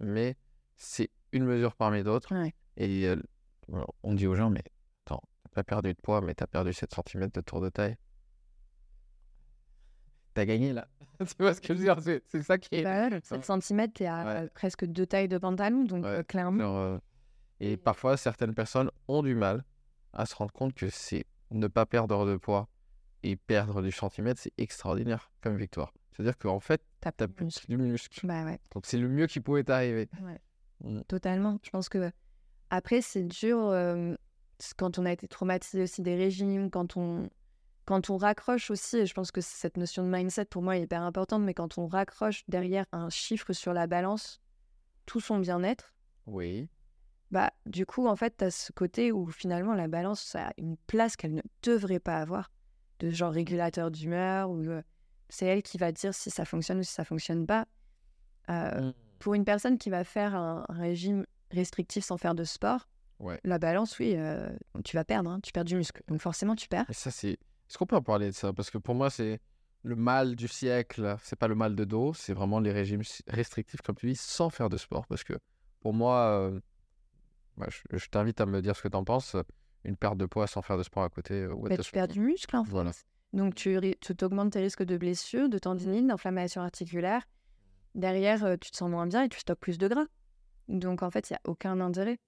[0.00, 0.36] Mais
[0.76, 2.34] c'est une mesure parmi d'autres.
[2.34, 2.54] Ouais.
[2.76, 3.16] Et euh,
[4.02, 4.64] on dit aux gens, mais
[5.04, 7.96] attends, t'as pas perdu de poids, mais t'as perdu 7 cm de tour de taille.
[10.34, 10.88] T'as gagné là.
[11.18, 12.20] tu vois ce que je veux dire?
[12.28, 12.82] C'est ça qui est.
[12.82, 14.30] Bah ouais, 7 cm, t'es à Ouais.
[14.44, 16.98] euh, presque deux tailles de pantalon, donc Ouais, euh, clairement.
[17.60, 19.64] Et parfois, certaines personnes ont du mal
[20.14, 22.68] à se rendre compte que c'est ne pas perdre de poids
[23.22, 25.92] et perdre du centimètre, c'est extraordinaire comme victoire.
[26.12, 28.26] C'est-à-dire qu'en fait, T'as t'as plus de muscle.
[28.26, 30.08] Bah ouais, Donc c'est le mieux qui pouvait t'arriver.
[30.82, 31.00] Mm.
[31.08, 31.58] totalement.
[31.62, 32.10] Je pense que
[32.70, 34.14] après, c'est dur euh,
[34.76, 37.28] quand on a été traumatisé aussi des régimes, quand on,
[37.86, 40.82] quand on raccroche aussi, et je pense que cette notion de mindset pour moi est
[40.82, 44.40] hyper importante, mais quand on raccroche derrière un chiffre sur la balance,
[45.06, 45.94] tout son bien-être,
[46.26, 46.68] Oui.
[47.30, 50.76] bah du coup, en fait, t'as ce côté où finalement la balance, ça a une
[50.86, 52.50] place qu'elle ne devrait pas avoir,
[53.00, 54.82] de genre régulateur d'humeur, ou euh,
[55.28, 57.66] c'est elle qui va dire si ça fonctionne ou si ça fonctionne pas.
[58.48, 62.88] Euh, pour une personne qui va faire un, un régime restrictif sans faire de sport,
[63.18, 63.38] Ouais.
[63.44, 64.48] la balance, oui, euh,
[64.82, 66.02] tu vas perdre, hein, tu perds du muscle.
[66.08, 66.86] Donc forcément, tu perds.
[66.88, 67.32] Et ça, c'est.
[67.32, 68.52] Est-ce qu'on peut en parler de ça?
[68.54, 69.40] Parce que pour moi, c'est
[69.82, 71.16] le mal du siècle.
[71.22, 74.48] C'est pas le mal de dos, c'est vraiment les régimes restrictifs, comme tu dis, sans
[74.48, 75.06] faire de sport.
[75.06, 75.34] Parce que
[75.80, 76.60] pour moi, euh,
[77.58, 79.36] bah, je, je t'invite à me dire ce que tu en penses.
[79.84, 81.34] Une perte de poids sans faire de sport à côté.
[81.34, 82.70] euh, Bah, tu perds du muscle, en fait.
[82.70, 82.90] Voilà.
[83.32, 87.22] Donc tu tu t'augmentes tes risques de blessures, de tendinite, d'inflammation articulaire.
[87.94, 90.06] Derrière, euh, tu te sens moins bien et tu stockes plus de gras.
[90.68, 92.18] Donc en fait, il n'y a aucun intérêt.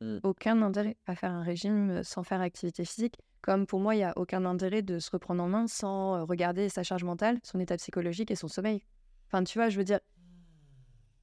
[0.00, 0.18] Mm.
[0.22, 3.16] Aucun intérêt à faire un régime euh, sans faire activité physique.
[3.42, 6.68] Comme pour moi, il n'y a aucun intérêt de se reprendre en main sans regarder
[6.68, 8.82] sa charge mentale, son état psychologique et son sommeil.
[9.28, 10.00] Enfin, tu vois, je veux dire,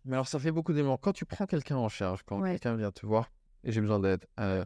[0.06, 0.98] Mais alors, ça fait beaucoup d'éléments.
[0.98, 2.52] Quand tu prends quelqu'un en charge, quand Ouais.
[2.52, 3.30] quelqu'un vient te voir
[3.64, 4.64] et j'ai besoin d'aide, euh,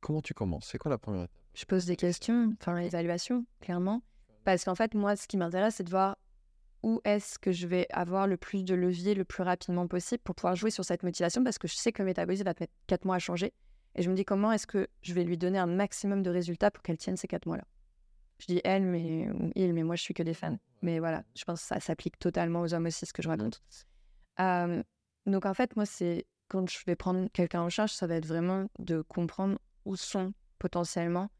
[0.00, 0.66] comment tu commences?
[0.66, 1.36] C'est quoi la première étape?
[1.54, 4.02] Je pose des questions, enfin l'évaluation, clairement.
[4.44, 6.16] Parce qu'en fait, moi, ce qui m'intéresse, c'est de voir
[6.82, 10.34] où est-ce que je vais avoir le plus de levier le plus rapidement possible pour
[10.34, 12.72] pouvoir jouer sur cette motivation, parce que je sais que le métabolisme va te mettre
[12.86, 13.52] 4 mois à changer.
[13.96, 16.70] Et je me dis comment est-ce que je vais lui donner un maximum de résultats
[16.70, 17.64] pour qu'elle tienne ces 4 mois-là?
[18.38, 20.56] Je dis elle, mais il, mais moi, je suis que des fans.
[20.80, 23.62] Mais voilà, je pense que ça s'applique totalement aux hommes aussi, ce que je raconte.
[24.38, 24.82] Euh,
[25.26, 28.26] donc en fait, moi, c'est quand je vais prendre quelqu'un en charge, ça va être
[28.26, 31.30] vraiment de comprendre où sont potentiellement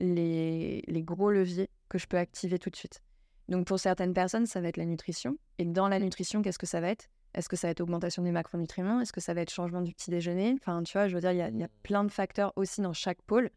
[0.00, 3.02] les, les gros leviers que je peux activer tout de suite.
[3.48, 5.36] Donc pour certaines personnes, ça va être la nutrition.
[5.58, 7.08] Et dans la nutrition, qu'est-ce que ça va être?
[7.34, 9.00] Est-ce que ça va être augmentation des macronutriments?
[9.00, 10.54] Est-ce que ça va être changement du petit déjeuner?
[10.60, 12.82] Enfin, tu vois, je veux dire, il y a, y a plein de facteurs aussi
[12.82, 13.50] dans chaque pôle.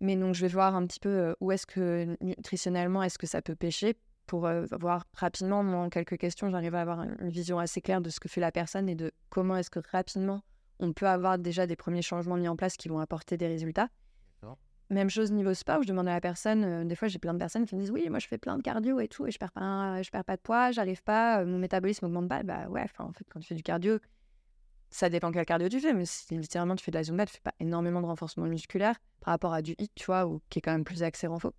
[0.00, 3.26] Mais donc, je vais voir un petit peu euh, où est-ce que nutritionnellement, est-ce que
[3.26, 7.30] ça peut pêcher pour euh, voir rapidement, moi, en quelques questions, j'arrive à avoir une
[7.30, 10.42] vision assez claire de ce que fait la personne et de comment est-ce que rapidement
[10.78, 13.88] on peut avoir déjà des premiers changements mis en place qui vont apporter des résultats.
[14.88, 17.38] Même chose niveau sport, je demande à la personne, euh, des fois j'ai plein de
[17.38, 19.38] personnes qui me disent oui, moi je fais plein de cardio et tout, et je
[19.38, 22.44] perds pas, je perds pas de poids, j'arrive pas, mon métabolisme augmente pas.
[22.44, 23.98] Bah ouais, en fait, quand tu fais du cardio,
[24.90, 27.32] ça dépend quel cardio tu fais, mais si littéralement tu fais de la zumba, tu
[27.32, 30.60] fais pas énormément de renforcement musculaire par rapport à du hit, tu vois, ou qui
[30.60, 31.54] est quand même plus axé renfort.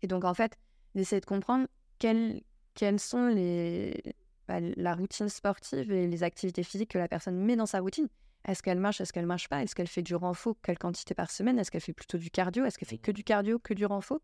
[0.00, 0.56] Et donc en fait,
[0.94, 1.66] d'essayer de comprendre
[1.98, 2.40] quelles,
[2.72, 4.14] quelles sont les,
[4.46, 8.08] bah, la routine sportive et les activités physiques que la personne met dans sa routine.
[8.48, 9.62] Est-ce qu'elle marche, est-ce qu'elle marche pas?
[9.62, 11.58] Est-ce qu'elle fait du renfort Quelle quantité par semaine?
[11.58, 12.64] Est-ce qu'elle fait plutôt du cardio?
[12.64, 14.22] Est-ce qu'elle fait que du cardio, que du renfort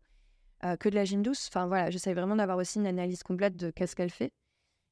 [0.63, 1.47] euh, Que de la gym douce?
[1.47, 4.33] Enfin voilà, j'essaie vraiment d'avoir aussi une analyse complète de qu'est-ce qu'elle fait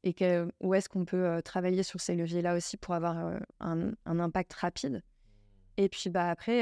[0.04, 3.40] et que, où est-ce qu'on peut euh, travailler sur ces leviers-là aussi pour avoir euh,
[3.60, 5.02] un, un, impact rapide.
[5.78, 6.60] Et puis bah, après,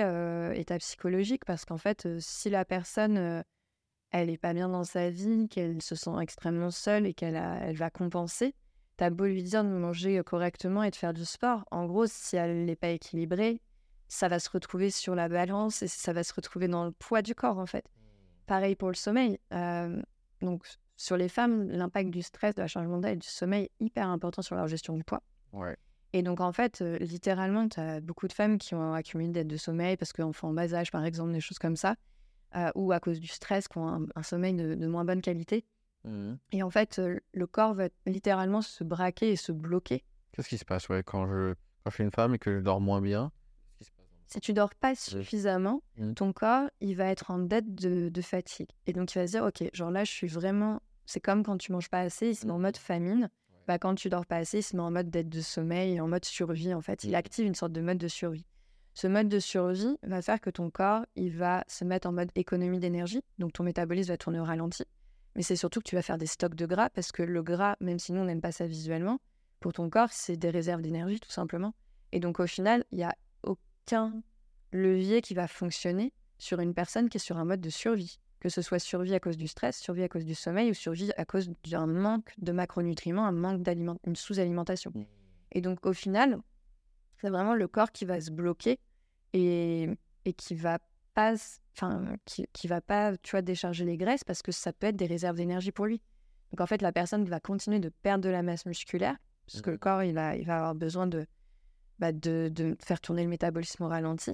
[0.57, 3.43] état psychologique, parce qu'en fait, si la personne,
[4.12, 7.75] elle est pas bien dans sa vie, qu'elle se sent extrêmement seule et qu'elle elle
[7.75, 8.55] va compenser,
[9.01, 12.35] t'as beau lui dire de manger correctement et de faire du sport, en gros, si
[12.35, 13.59] elle n'est pas équilibrée,
[14.07, 17.23] ça va se retrouver sur la balance et ça va se retrouver dans le poids
[17.23, 17.83] du corps, en fait.
[18.45, 19.39] Pareil pour le sommeil.
[20.41, 23.85] donc, sur les femmes, l'impact du stress, de la charge mentale et du sommeil est
[23.85, 25.23] hyper important sur leur gestion du poids.
[26.13, 29.47] Et donc, en fait, littéralement, tu as beaucoup de femmes qui ont accumulé des dettes
[29.47, 31.95] de sommeil parce qu'en font en bas âge, par exemple, des choses comme ça,
[32.75, 35.65] ou à cause du stress, qui ont un, sommeil de, moins bonne qualité.
[36.03, 36.33] Mmh.
[36.51, 36.99] Et en fait,
[37.33, 40.03] le corps va littéralement se braquer et se bloquer.
[40.31, 42.63] Qu'est-ce qui se passe ouais, quand, je, quand je suis une femme et que je
[42.63, 43.31] dors moins bien?
[44.27, 46.13] Si tu dors pas suffisamment, mmh.
[46.13, 48.69] ton corps, il va être en dette de, de, fatigue.
[48.87, 50.81] Et donc, il va se dire, OK, genre là, je suis vraiment...
[51.05, 53.29] C'est comme quand tu manges pas assez, il se met en mode famine.
[53.67, 56.07] Bah, quand tu dors pas assez, il se met en mode dette de sommeil, en
[56.07, 57.03] mode survie, en fait.
[57.03, 57.15] Il mmh.
[57.15, 58.45] active une sorte de mode de survie.
[58.93, 62.31] Ce mode de survie va faire que ton corps, il va se mettre en mode
[62.35, 63.21] économie d'énergie.
[63.37, 64.85] Donc, ton métabolisme va tourner au ralenti
[65.36, 67.76] mais c'est surtout que tu vas faire des stocks de gras parce que le gras,
[67.80, 69.20] même si nous on n'aime pas ça visuellement,
[69.60, 71.74] pour ton corps, c'est des réserves d'énergie tout simplement.
[72.12, 74.22] Et donc au final, il n'y a aucun
[74.72, 78.50] levier qui va fonctionner sur une personne qui est sur un mode de survie, que
[78.50, 81.26] ce soit survie à cause du stress, survie à cause du sommeil ou survie à
[81.26, 84.91] cause d'un manque de macronutriments, un manque d'aliment, une sous-alimentation.
[84.96, 85.06] Mmh.
[85.54, 86.39] Et donc au final,
[87.22, 88.80] c'est vraiment le corps qui va se bloquer
[89.34, 89.88] et,
[90.26, 90.80] et qui va
[91.13, 91.36] pas,
[91.76, 94.95] enfin, qui, qui va pas, tu vois, décharger les graisses parce que ça peut être
[94.95, 96.02] des réserves d'énergie pour lui.
[96.52, 99.71] Donc en fait, la personne va continuer de perdre de la masse musculaire parce que
[99.71, 101.26] le corps, il va, il va avoir besoin de,
[102.00, 104.34] bah, de, de faire tourner le métabolisme au ralenti,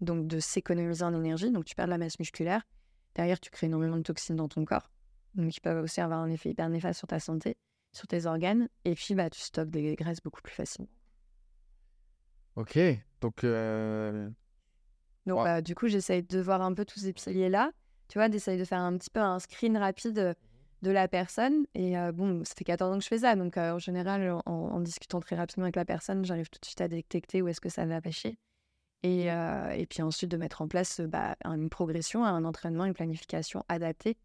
[0.00, 1.50] donc de s'économiser en énergie.
[1.50, 2.62] Donc tu perds de la masse musculaire.
[3.14, 4.90] Derrière, tu crées énormément de toxines dans ton corps,
[5.34, 7.56] donc qui peuvent aussi avoir un effet hyper néfaste sur ta santé,
[7.92, 8.68] sur tes organes.
[8.84, 10.90] Et puis, bah, tu stockes des graisses beaucoup plus facilement.
[12.56, 12.78] Ok,
[13.20, 14.30] donc euh,
[15.26, 17.72] donc, bah, du coup, j'essaye de voir un peu tous ces piliers-là,
[18.08, 20.34] tu vois, d'essayer de faire un petit peu un screen rapide mmh
[20.82, 21.66] de la personne.
[21.74, 25.20] Et bon, ça fait 14 ans que je fais ça, donc en général, en, discutant
[25.20, 27.86] très rapidement avec la personne, j'arrive tout de suite à détecter où est-ce que ça
[27.86, 28.38] va pêcher.
[29.02, 33.64] Et, et, puis ensuite, de mettre en place bah, une progression, un entraînement, une planification
[33.68, 34.16] adaptée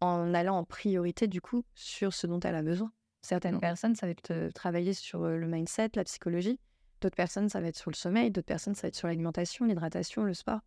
[0.00, 2.92] en allant en priorité, du coup, sur ce dont elle a besoin.
[3.22, 3.60] Certaines mmh.
[3.60, 6.58] personnes, ça va être travailler sur le mindset, la psychologie.
[7.00, 9.64] D'autres personnes, ça va être sur le sommeil, d'autres personnes, ça va être sur l'alimentation,
[9.64, 10.60] l'hydratation, le sport.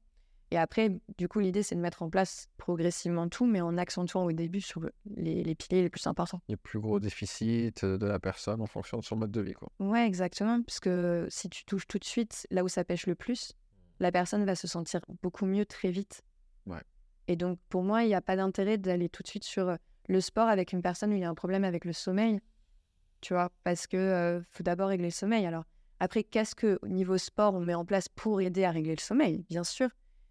[0.53, 4.23] Et après, du coup, l'idée, c'est de mettre en place progressivement tout, mais en accentuant
[4.23, 4.81] au début sur
[5.15, 6.41] les, piliers les plus importants.
[6.47, 9.53] Les plus gros déficits euh, de la personne en fonction de son mode de vie.
[9.53, 9.71] Quoi.
[9.79, 10.61] Ouais, exactement.
[10.61, 10.91] Puisque
[11.29, 13.53] si tu touches tout de suite là où ça pêche le plus,
[13.99, 16.21] la personne va se sentir beaucoup mieux très vite.
[16.67, 16.81] Ouais.
[17.27, 19.75] Et donc, pour moi, il n'y a pas d'intérêt d'aller tout de suite sur euh,
[20.07, 22.39] le sport avec une personne où il y a un problème avec le sommeil.
[23.21, 25.47] Tu vois, parce que euh, faut d'abord régler le sommeil.
[25.47, 25.63] Alors,
[26.03, 29.01] après, qu'est-ce que au niveau sport on met en place pour aider à régler le
[29.01, 29.45] sommeil?
[29.49, 29.87] Bien sûr,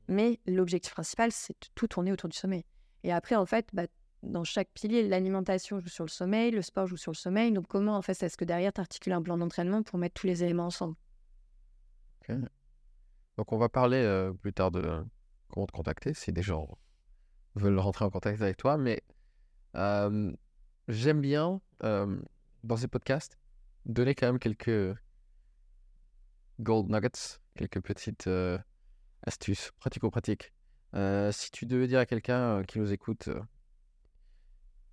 [0.06, 2.62] mais l'objectif principal, c'est de tout tourner autour du sommeil.
[3.04, 3.87] Et après, en fait, bah,
[4.22, 7.52] dans chaque pilier, l'alimentation joue sur le sommeil, le sport joue sur le sommeil.
[7.52, 10.26] Donc, comment, en fait, est-ce que derrière, tu articules un plan d'entraînement pour mettre tous
[10.26, 10.94] les éléments ensemble?
[13.38, 15.02] Donc, on va parler euh, plus tard de
[15.48, 16.68] comment te contacter si des gens
[17.54, 18.76] veulent rentrer en contact avec toi.
[18.76, 19.02] Mais
[19.76, 20.30] euh,
[20.88, 22.20] j'aime bien, euh,
[22.62, 23.38] dans ces podcasts,
[23.87, 24.94] donner quand même quelques
[26.60, 28.58] gold nuggets, quelques petites euh,
[29.26, 30.52] astuces pratico-pratiques.
[30.94, 33.28] Euh, si tu devais dire à quelqu'un euh, qui nous écoute,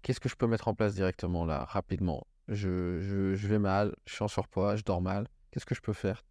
[0.02, 2.26] qu'est-ce que je peux mettre en place directement là, rapidement?
[2.48, 5.28] Je, je, je, vais mal, je suis en surpoids, je dors mal.
[5.52, 6.26] Qu'est-ce que je peux faire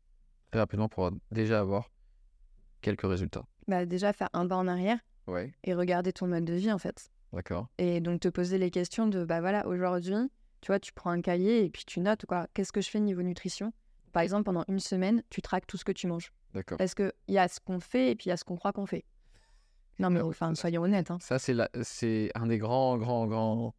[0.51, 1.91] très rapidement pour déjà avoir
[2.81, 3.45] quelques résultats?
[3.69, 5.53] Bah Déjà faire un pas en arrière ouais.
[5.65, 7.11] et regarder ton mode de vie en fait.
[7.33, 7.69] D'accord.
[7.79, 10.17] Et donc te poser les questions de, bah voilà, aujourd'hui,
[10.61, 12.47] tu vois, tu prends un cahier et puis tu notes quoi.
[12.55, 13.73] Qu'est-ce que je fais niveau nutrition?
[14.13, 16.33] Par exemple, pendant une semaine, tu traques tout ce que tu manges.
[16.55, 16.79] D'accord.
[16.79, 18.73] Parce qu'il y a ce qu'on fait et puis il y a ce qu'on croit
[18.73, 19.05] qu'on fait.
[19.99, 21.11] Non, mais enfin, soyons honnêtes.
[21.11, 21.19] Hein.
[21.21, 21.69] Ça, c'est, la...
[21.83, 23.75] c'est un des grands, grands, grands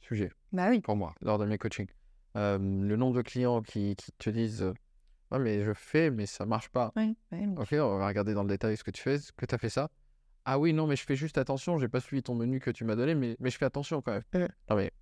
[0.00, 0.80] sujet Bah oui.
[0.80, 1.88] pour moi lors de mes coachings.
[2.36, 4.74] Euh, le nombre de clients qui, qui te disent euh,
[5.32, 6.92] Ouais, mais je fais, mais ça marche pas.
[7.56, 9.58] Ok, on va regarder dans le détail ce que tu fais, ce que tu as
[9.58, 9.90] fait ça.
[10.44, 12.84] Ah oui, non, mais je fais juste attention, j'ai pas suivi ton menu que tu
[12.84, 14.22] m'as donné, mais, mais je fais attention quand même.
[14.32, 14.48] Ouais.
[14.70, 14.92] Non, mais.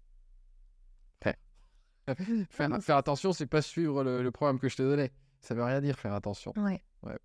[2.51, 5.13] Faire, faire attention, c'est pas suivre le, le programme que je t'ai donné.
[5.41, 6.53] Ça veut rien dire, faire attention.
[6.57, 6.83] Ouais.
[7.03, 7.17] Ouais.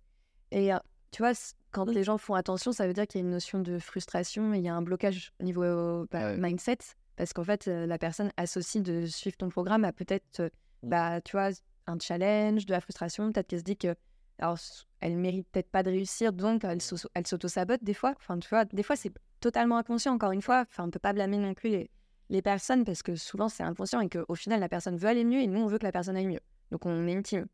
[0.50, 0.78] Et euh,
[1.10, 1.32] tu vois,
[1.70, 4.52] quand les gens font attention, ça veut dire qu'il y a une notion de frustration
[4.54, 6.36] et il y a un blocage au niveau bah, Ouais.
[6.36, 6.78] mindset.
[7.16, 10.48] Parce qu'en fait, euh, la personne associe de suivre ton programme à peut-être, euh,
[10.82, 10.88] Mm.
[10.88, 11.50] bah, tu vois,
[11.86, 13.30] un challenge, de la frustration.
[13.32, 13.94] Peut-être qu'elle se dit que,
[14.38, 14.56] alors,
[15.00, 18.14] elle mérite peut-être pas de réussir, donc elle s'auto- elle s'auto-sabote des fois.
[18.16, 20.64] Enfin, tu vois, des fois, c'est totalement inconscient, encore une fois.
[20.68, 21.90] Enfin, on peut pas blâmer non plus les,
[22.30, 25.40] les personnes parce que souvent, c'est inconscient et qu'au final, la personne veut aller mieux
[25.40, 26.40] et nous, on veut que la personne aille mieux.
[26.70, 27.46] Donc, on est intime.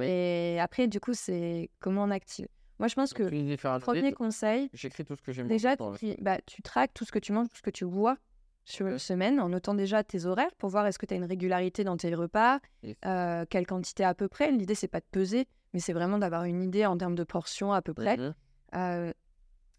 [0.00, 2.48] Et après, du coup, c'est comment on active.
[2.78, 3.22] Moi, je pense que
[3.66, 7.12] un premier conseil, J'écris tout ce que j'ai déjà, tu, bah, tu traques tout ce
[7.12, 8.16] que tu manges, tout ce que tu bois
[8.64, 11.24] sur une semaine, en notant déjà tes horaires pour voir est-ce que tu as une
[11.24, 12.96] régularité dans tes repas, Yes.
[13.06, 14.52] euh, quelle quantité à peu près.
[14.52, 17.72] L'idée, c'est pas de peser, mais c'est vraiment d'avoir une idée en termes de portions
[17.72, 18.16] à peu près.
[18.16, 18.34] Mhm.
[18.74, 19.12] Euh,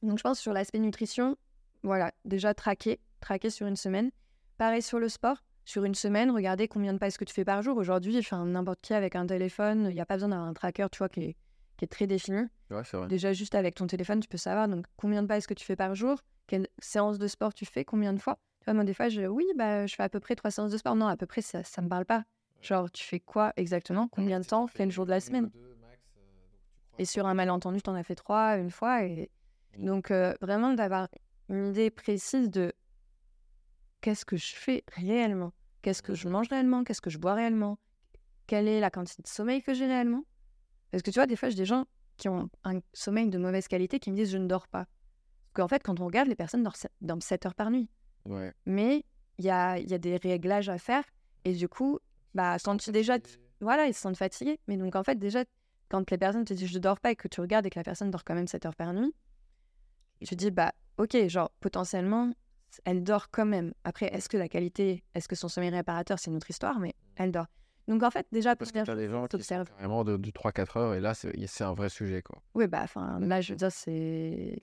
[0.02, 1.38] donc, je pense sur l'aspect nutrition,
[1.84, 4.12] voilà, déjà traquer, traquer sur une semaine.
[4.58, 5.38] Pareil sur le sport.
[5.66, 7.78] Sur une semaine, regardez combien de pas est-ce que tu fais par jour.
[7.78, 10.88] Aujourd'hui, enfin, n'importe qui avec un téléphone, il n'y a pas besoin d'avoir un tracker,
[10.92, 11.36] tu vois, qui est,
[11.78, 12.42] qui est très défini.
[12.72, 13.08] Ouais, vrai.
[13.08, 15.64] Déjà, juste avec ton téléphone, tu peux savoir donc combien de pas est-ce que tu
[15.64, 18.40] fais par jour, quelle séance de sport tu fais, combien de fois?
[18.62, 20.72] Tu vois, moi, des fois, je, oui, bah, je fais à peu près trois séances
[20.72, 20.96] de sport.
[20.96, 22.24] Non, à peu près, ça ne me parle pas.
[22.62, 24.08] Genre, tu fais quoi exactement?
[24.08, 25.50] Combien de temps Quel jour de la semaine?
[26.98, 29.06] Et sur un malentendu, tu en as fait trois une fois.
[29.06, 29.30] Et...
[29.78, 31.08] Donc, euh, vraiment, d'avoir
[31.48, 32.74] une idée précise de
[34.02, 35.54] qu'est-ce que je fais réellement?
[35.82, 36.84] Qu'est-ce que je mange réellement?
[36.84, 37.78] Qu'est-ce que je bois réellement?
[38.48, 40.24] Quelle est la quantité de sommeil que j'ai réellement?
[40.92, 41.86] Parce que tu vois, des fois, j'ai des gens
[42.18, 44.86] qui ont un sommeil de mauvaise qualité qui me disent je ne dors pas.
[44.86, 47.90] Parce qu'en fait, quand on regarde, les personnes dorment se- dorment 7 heures par nuit.
[48.26, 48.54] Ouais.
[48.66, 49.06] Mais
[49.38, 51.04] il y a, y a des réglages à faire.
[51.46, 52.00] Et du coup,
[52.34, 53.18] bah, quand tu déjà.
[53.62, 54.60] Voilà, ils se sentent fatigués.
[54.68, 55.44] Mais donc, en fait, déjà,
[55.90, 57.84] quand les personnes te disent je dors pas et que tu regardes et que la
[57.84, 59.14] personne dort quand même 7 heures par nuit,
[60.22, 62.32] tu te dis bah, ok, genre, potentiellement,
[62.86, 63.74] elle dort quand même.
[63.84, 66.94] Après, est-ce que la qualité, est-ce que son sommeil réparateur, c'est une autre histoire, mais
[67.16, 67.48] elle dort.
[67.88, 70.78] Donc, en fait, déjà, Parce que t'as des gens qui sont carrément de, de 3-4
[70.78, 72.42] heures et là, c'est un vrai sujet, quoi.
[72.54, 74.62] Oui, bah, enfin, là, je veux dire, c'est.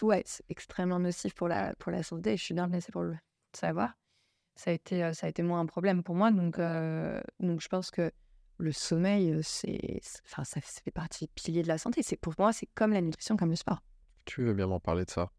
[0.00, 2.36] Ouais, c'est extrêmement nocif pour la, pour la santé.
[2.36, 3.16] Je suis bien blessée pour le
[3.52, 3.94] savoir.
[4.54, 6.30] Ça a été, ça a été moins un problème pour moi.
[6.30, 8.12] Donc, euh, donc je pense que
[8.58, 12.02] le sommeil, euh, c'est, c'est- enfin, ça fait partie des piliers de la santé.
[12.04, 13.82] C'est, pour moi, c'est comme la nutrition, comme le sport.
[14.24, 15.30] Tu veux bien m'en parler de ça?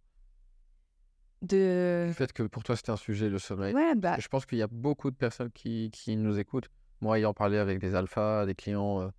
[1.43, 2.06] De...
[2.08, 3.73] Le fait que pour toi, c'était un sujet, le sommeil.
[3.73, 6.69] Ouais, bah, Je pense qu'il y a beaucoup de personnes qui, qui nous écoutent.
[7.01, 9.10] Moi, ayant parlé avec des alphas, des clients, euh,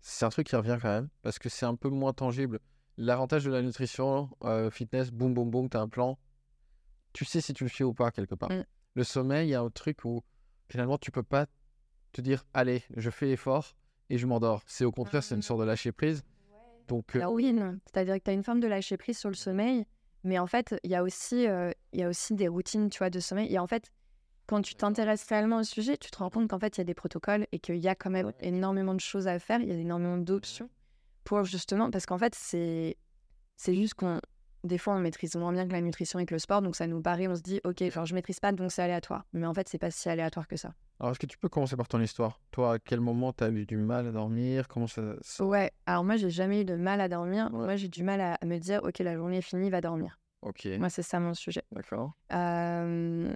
[0.00, 2.58] c'est un truc qui revient quand même parce que c'est un peu moins tangible.
[2.96, 6.18] L'avantage de la nutrition, euh, fitness, boum, boum, boum, tu as un plan.
[7.12, 8.50] Tu sais si tu le fais ou pas quelque part.
[8.50, 8.64] Mm.
[8.94, 10.22] Le sommeil, il y a un truc où
[10.68, 11.46] finalement, tu peux pas
[12.12, 13.76] te dire, allez, je fais effort
[14.08, 14.62] et je m'endors.
[14.66, 16.24] C'est au contraire, c'est une sorte de lâcher prise.
[16.88, 17.78] Donc, euh, non.
[17.86, 19.86] c'est-à-dire que tu as une forme de lâcher prise sur le sommeil,
[20.24, 22.98] mais en fait, il y, a aussi, euh, il y a aussi des routines tu
[22.98, 23.52] vois, de sommeil.
[23.52, 23.90] Et en fait,
[24.46, 26.84] quand tu t'intéresses réellement au sujet, tu te rends compte qu'en fait, il y a
[26.84, 28.34] des protocoles et qu'il y a quand même Ouais.
[28.40, 30.68] énormément de choses à faire, il y a énormément d'options
[31.24, 32.96] pour justement, parce qu'en fait, c'est
[33.56, 34.20] c'est juste qu'on,
[34.64, 36.86] des fois, on maîtrise moins bien que la nutrition et que le sport, donc ça
[36.86, 39.24] nous paraît, on se dit, ok, genre, je maîtrise pas, donc c'est aléatoire.
[39.32, 40.74] Mais en fait, c'est pas si aléatoire que ça.
[40.98, 42.40] alors, est-ce que tu peux commencer par ton histoire?
[42.50, 44.68] Toi, à quel moment tu as eu du mal à dormir?
[44.68, 47.46] Comment ça, ça- Ouais, alors moi, j'ai jamais eu de mal à dormir.
[47.52, 47.64] Ouais.
[47.64, 50.18] Moi, j'ai du mal à, me dire, ok, la journée est finie, va dormir.
[50.42, 51.62] Ok, Moi, c'est ça mon sujet.
[51.72, 52.12] d'accord.
[52.32, 53.34] Euh,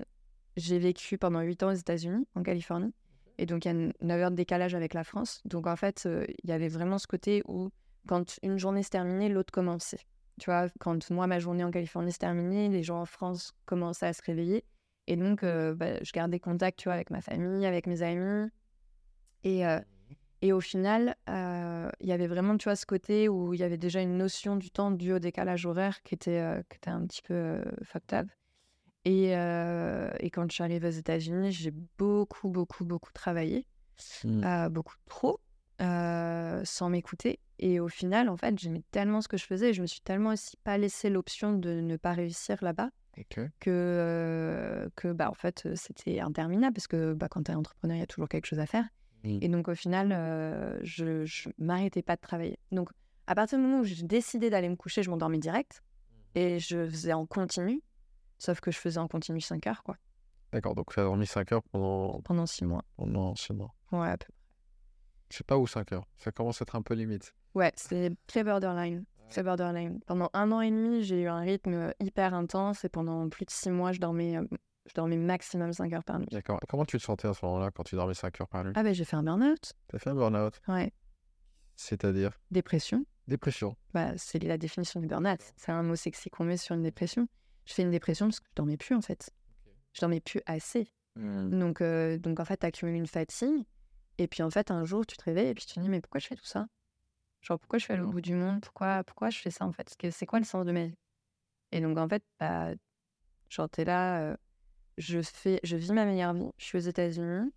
[0.56, 2.94] j'ai vécu pendant 8 ans aux États-Unis, en Californie.
[3.38, 5.40] Et donc, il y a 9 heures de décalage avec la France.
[5.44, 7.70] Donc, en fait, euh, il y avait vraiment ce côté où,
[8.06, 9.98] quand une journée se terminait, l'autre commençait.
[10.40, 14.06] Tu vois, quand moi, ma journée en Californie se terminait, les gens en France commençaient
[14.06, 14.64] à se réveiller.
[15.06, 18.50] Et donc, euh, bah, je gardais contact, tu vois, avec ma famille, avec mes amis.
[19.44, 19.80] Et, euh,
[20.42, 23.62] et au final, euh, il y avait vraiment, tu vois, ce côté où il y
[23.62, 27.06] avait déjà une notion du temps dû au décalage horaire qui était, qui était un
[27.06, 27.62] petit peu
[28.12, 28.26] up.
[29.04, 33.66] Et, et quand je suis arrivée aux États-Unis, j'ai beaucoup, beaucoup, beaucoup travaillé,
[34.24, 35.40] euh, beaucoup trop,
[35.80, 37.40] euh, sans m'écouter.
[37.58, 40.00] Et au final, en fait, j'aimais tellement ce que je faisais et je me suis
[40.00, 42.90] tellement aussi pas laissé l'option de ne pas réussir là-bas
[43.30, 47.96] que, euh, que bah, en fait, c'était interminable parce que bah, quand tu es entrepreneur,
[47.96, 48.88] il y a toujours quelque chose à faire.
[49.22, 49.38] Mm.
[49.40, 52.58] Et donc, au final, euh, je ne m'arrêtais pas de travailler.
[52.72, 52.90] Donc,
[53.26, 55.82] à partir du moment où j'ai décidé d'aller me coucher, je m'endormais direct
[56.34, 57.80] et je faisais en continu,
[58.38, 59.96] sauf que je faisais en continu 5 heures, quoi,
[60.52, 62.84] D'accord, donc tu as dormi 5 heures pendant, pendant 6 mois.
[62.96, 63.74] pendant 6 mois.
[63.90, 64.32] Ouais, à peu
[65.30, 66.06] Je sais pas où 5 heures.
[66.18, 67.34] Ça commence à être un peu limite.
[67.54, 69.04] Ouais, c'est très borderline.
[69.30, 70.00] Très borderline.
[70.06, 73.50] Pendant un an et demi, j'ai eu un rythme hyper intense et pendant plus de
[73.50, 74.44] six mois, je dormais euh,
[74.86, 76.28] Je dormais maximum 5 heures par nuit.
[76.30, 76.60] D'accord.
[76.68, 78.72] Comment tu te sentais à ce moment-là quand tu dormais 5 heures par nuit?
[78.76, 79.72] Ah, ben j'ai fait un burn-out.
[79.88, 80.60] T'as fait un burn-out?
[80.68, 80.92] Ouais.
[81.76, 82.38] C'est-à-dire?
[82.50, 83.04] Dépression.
[83.26, 83.76] dépression.
[83.92, 85.40] Bah, c'est la définition du burn-out.
[85.56, 87.26] C'est un mot sexy qu'on met sur une dépression.
[87.64, 89.30] Je fais une dépression parce que je dormais plus, en fait.
[89.94, 90.86] Je dormais plus assez.
[91.16, 93.64] Donc, euh, donc en fait, tu accumules une fatigue.
[94.18, 96.00] Et puis, en fait, un jour, tu te réveilles et puis tu te dis, mais
[96.00, 96.66] pourquoi je fais tout ça?
[97.42, 98.60] Genre, pourquoi je suis à l'autre bout du monde?
[98.62, 99.94] Pourquoi, pourquoi je fais ça, en fait?
[100.10, 100.94] C'est quoi le sens de ma vie?
[101.72, 102.70] Et donc, en fait, bah,
[103.50, 104.36] genre, t'es là, euh,
[104.96, 106.48] je, fais, je vis ma meilleure vie.
[106.58, 107.50] Je suis aux États-Unis,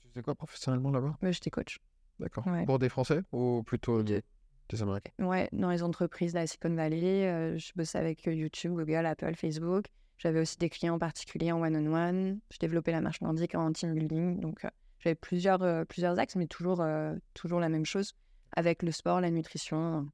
[0.00, 1.18] Tu faisais quoi professionnellement là-bas?
[1.20, 1.78] Mais j'étais coach.
[2.20, 2.46] D'accord.
[2.46, 2.64] Ouais.
[2.64, 4.22] Pour des Français ou plutôt deux.
[4.68, 5.10] des Américains?
[5.18, 9.34] Ouais, dans les entreprises de la Silicon Valley, euh, je bossais avec YouTube, Google, Apple,
[9.34, 9.86] Facebook.
[10.16, 12.38] J'avais aussi des clients particuliers en one-on-one.
[12.52, 14.40] Je développais la marche nordique en team building.
[14.40, 14.70] Donc, euh,
[15.04, 18.14] j'avais plusieurs, euh, plusieurs axes, mais toujours, euh, toujours la même chose
[18.56, 20.08] avec le sport, la nutrition.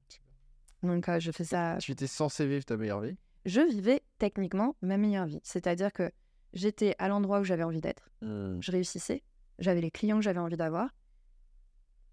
[0.83, 1.76] Donc, euh, je fais ça.
[1.81, 3.16] Tu étais censé vivre ta meilleure vie?
[3.46, 5.40] Je vivais techniquement ma meilleure vie.
[5.44, 6.11] C'est-à-dire que
[6.53, 8.11] j'étais à l'endroit où j'avais envie d'être.
[8.22, 9.22] Je réussissais.
[9.59, 10.88] J'avais les clients que j'avais envie d'avoir.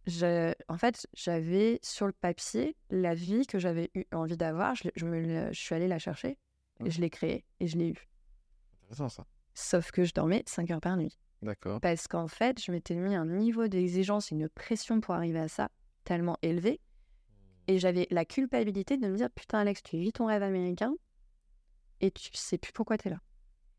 [0.06, 4.76] Je- En fait, j'avais sur le papier la vie que j'avais eu envie d'avoir.
[4.76, 6.38] Je, je me l'ai- je suis allée la chercher
[6.86, 8.08] et je l'ai créée et je l'ai eue.
[8.84, 9.26] Intéressant ça.
[9.54, 11.18] Sauf que je dormais 5 heures par nuit.
[11.42, 11.80] D'accord.
[11.82, 15.48] Parce qu'en fait, je m'étais mis un niveau d'exigence et une pression pour arriver à
[15.48, 15.70] ça
[16.04, 16.80] tellement élevé.
[17.68, 20.94] Et j'avais la culpabilité de me dire Putain, Alex, tu vis ton rêve américain
[22.00, 23.22] et tu sais plus pourquoi tu es là.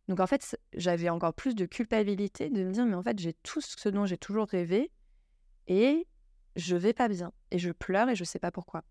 [0.09, 3.35] Donc en fait, j'avais encore plus de culpabilité de me dire Mais en fait, j'ai
[3.35, 4.90] tout ce dont j'ai toujours rêvé
[5.66, 6.07] et
[6.57, 7.33] je vais pas bien.
[7.51, 8.85] Et je pleure et je sais pas pourquoi.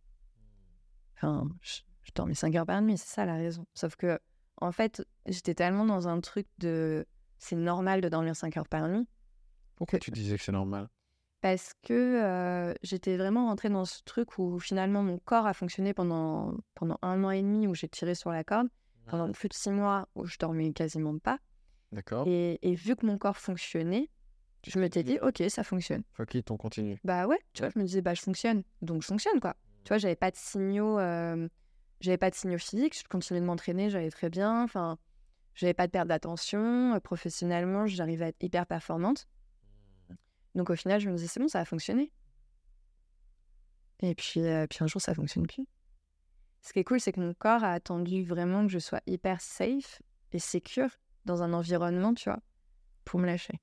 [1.15, 3.65] Enfin, je, je dormais 5 heures par nuit, c'est ça la raison.
[3.73, 4.19] Sauf que,
[4.61, 7.05] en fait, j'étais tellement dans un truc de
[7.39, 9.07] c'est normal de dormir 5 heures par nuit
[9.75, 10.89] Pourquoi tu disais que c'est normal?
[11.41, 15.93] Parce que euh, j'étais vraiment rentrée dans ce truc où finalement mon corps a fonctionné
[15.93, 18.67] pendant, pendant un an et demi où j'ai tiré sur la corde,
[19.05, 21.39] pendant plus de six mois où je dormais quasiment pas.
[21.91, 22.27] D'accord.
[22.27, 24.09] Et, et vu que mon corps fonctionnait,
[24.65, 26.03] je m'étais dit, ok, ça fonctionne.
[26.33, 26.99] It, on continue.
[27.03, 29.55] Bah ouais, tu vois, je me disais, bah je fonctionne, donc je fonctionne quoi.
[29.83, 31.47] Tu vois, j'avais pas de signaux, euh,
[32.01, 34.97] j'avais pas de signaux physiques, je continuais de m'entraîner, j'allais très bien, enfin,
[35.57, 39.27] j'avais pas de perte d'attention, euh, professionnellement, j'arrivais à être hyper performante.
[40.53, 42.11] Donc au final, je me disais, c'est bon, ça va fonctionner.
[44.01, 45.65] Et puis, euh, puis un jour, ça fonctionne plus.
[46.61, 49.41] Ce qui est cool, c'est que mon corps a attendu vraiment que je sois hyper
[49.41, 50.89] safe et secure
[51.25, 52.39] dans un environnement, tu vois,
[53.03, 53.59] pour me lâcher.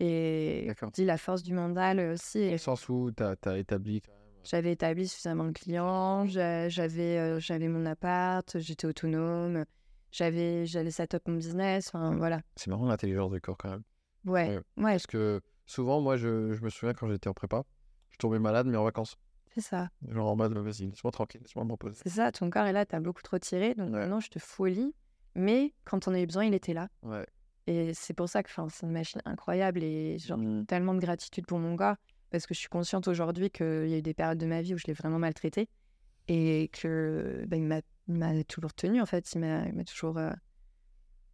[0.00, 2.40] Et dit la force du mental aussi.
[2.40, 4.02] Dans et le sens où tu as, établi.
[4.44, 9.64] J'avais établi suffisamment de clients, j'a- j'avais euh, j'avais mon appart, j'étais autonome,
[10.10, 12.40] j'avais j'avais set up mon business, enfin voilà.
[12.56, 13.82] C'est marrant l'intelligence du corps quand même.
[14.24, 14.92] Ouais, Ouais.
[14.92, 17.62] Parce que souvent, moi, je, je me souviens quand j'étais en prépa,
[18.10, 19.16] je tombais malade, mais en vacances.
[19.54, 19.88] c'est ça.
[20.08, 22.00] Genre en mode, vas-y, laisse-moi tranquille, laisse-moi me reposer.
[22.02, 24.00] C'est ça, ton corps est là, t'as beaucoup trop tiré, donc Ouais.
[24.00, 24.94] maintenant je te lit.
[25.34, 26.88] Mais quand on a eu besoin, il était là.
[27.02, 27.26] Ouais.
[27.66, 30.64] Et c'est pour ça que c'est une machine incroyable et genre Mm.
[30.66, 31.96] tellement de gratitude pour mon corps
[32.30, 34.74] parce que je suis consciente aujourd'hui qu'il y a eu des périodes de ma vie
[34.74, 35.68] où je l'ai vraiment maltraité
[36.28, 40.32] et que ben, il m'a il m'a toujours tenu en fait, il m'a toujours euh,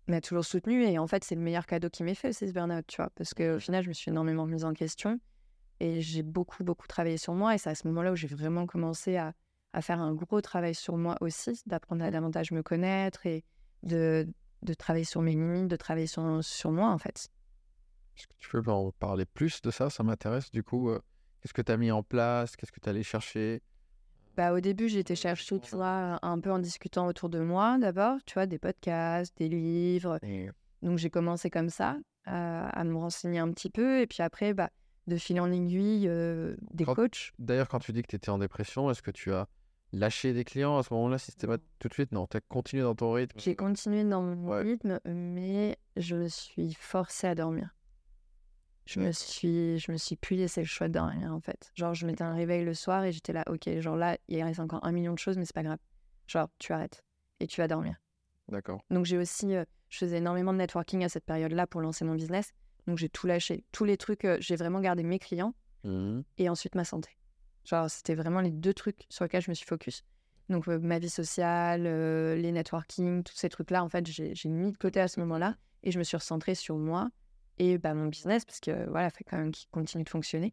[0.09, 2.53] m'a toujours soutenu et en fait c'est le meilleur cadeau qu'il m'ait fait c'est ce
[2.53, 5.19] burn-out, tu vois, parce qu'au final je me suis énormément mise en question
[5.81, 8.67] et j'ai beaucoup beaucoup travaillé sur moi et c'est à ce moment-là où j'ai vraiment
[8.67, 9.33] commencé à,
[9.73, 13.45] à faire un gros travail sur moi aussi, d'apprendre à davantage me connaître et
[13.83, 14.29] de,
[14.63, 17.29] de travailler sur mes limites, de travailler sur, sur moi en fait.
[18.17, 19.91] Est-ce que tu peux en parler plus de ça?
[19.91, 20.51] Ça m'intéresse.
[20.51, 21.01] Du coup, euh,
[21.41, 22.57] qu'est-ce que tu as mis en place?
[22.57, 23.63] Qu'est-ce que tu allé chercher?
[24.37, 28.19] Bah, au début, été chercher, tu vois, un peu en discutant autour de moi d'abord,
[28.27, 30.19] tu vois, des podcasts, des livres.
[30.83, 34.01] Donc j'ai commencé comme ça, à, à me renseigner un petit peu.
[34.01, 34.71] Et puis après, bah,
[35.07, 37.33] de fil en aiguille, euh, des Quand- coachs.
[37.39, 39.47] D'ailleurs, quand tu dis que tu étais en dépression, est-ce que tu as
[39.93, 42.13] lâché des clients à ce moment-là systématiquement tout de suite?
[42.13, 43.39] Non, tu as continué dans ton rythme.
[43.39, 44.63] J'ai continué dans mon Ouais.
[44.63, 47.74] rythme, mais je me suis forcée à dormir.
[48.87, 51.71] Je me suis, je me suis plus laissé le choix de dormir en fait.
[51.75, 54.61] Genre, je mettais un réveil le soir et j'étais là, ok, genre là, il reste
[54.61, 55.79] encore un million de choses, mais c'est pas grave.
[56.27, 57.03] Genre, tu arrêtes
[57.41, 57.97] et tu vas dormir.
[58.49, 58.83] D'accord.
[58.91, 62.15] Donc j'ai aussi, euh, je faisais énormément de networking à cette période-là pour lancer mon
[62.15, 62.51] business.
[62.87, 63.65] Donc j'ai tout lâché.
[63.73, 65.55] Tous les trucs, euh, j'ai vraiment gardé mes clients
[65.85, 66.23] Mhm.
[66.39, 67.11] et ensuite ma santé.
[67.65, 70.03] Genre c'était vraiment les deux trucs sur lesquels je me suis focus.
[70.51, 74.73] Donc euh, ma vie sociale, les networking, tous ces trucs-là, en fait, j'ai j'ai mis
[74.73, 77.09] de côté à ce moment-là et je me suis recentrée sur moi
[77.59, 80.53] et bah, mon business parce que voilà, il faut quand même qu'il continue de fonctionner.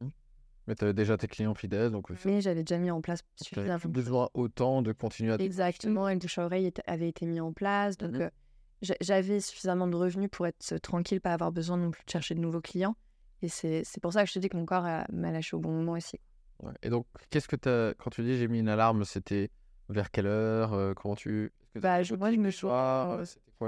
[0.67, 3.79] Mais tu avais déjà tes clients fidèles, donc Mais j'avais déjà mis en place suffisamment
[3.79, 7.25] plus besoin autant de continuer à te Exactement, et le bouche à oreille avait été
[7.25, 7.97] mis en place.
[7.97, 8.21] Donc, Mhm.
[8.21, 8.29] euh,
[8.83, 12.35] j'a- j'avais suffisamment de revenus pour être tranquille, pas avoir besoin non plus de chercher
[12.35, 12.95] de nouveaux clients.
[13.41, 15.71] Et c'est pour ça que je te dis que mon corps m'a lâché au bon
[15.71, 16.19] moment aussi.
[16.61, 16.73] Ouais.
[16.83, 17.95] Et donc, qu'est-ce que tu as...
[17.97, 19.49] Quand tu dis j'ai mis une alarme, c'était
[19.89, 21.51] Vers quelle heure euh, Comment tu.
[21.75, 22.55] Bah, je- moi, je me du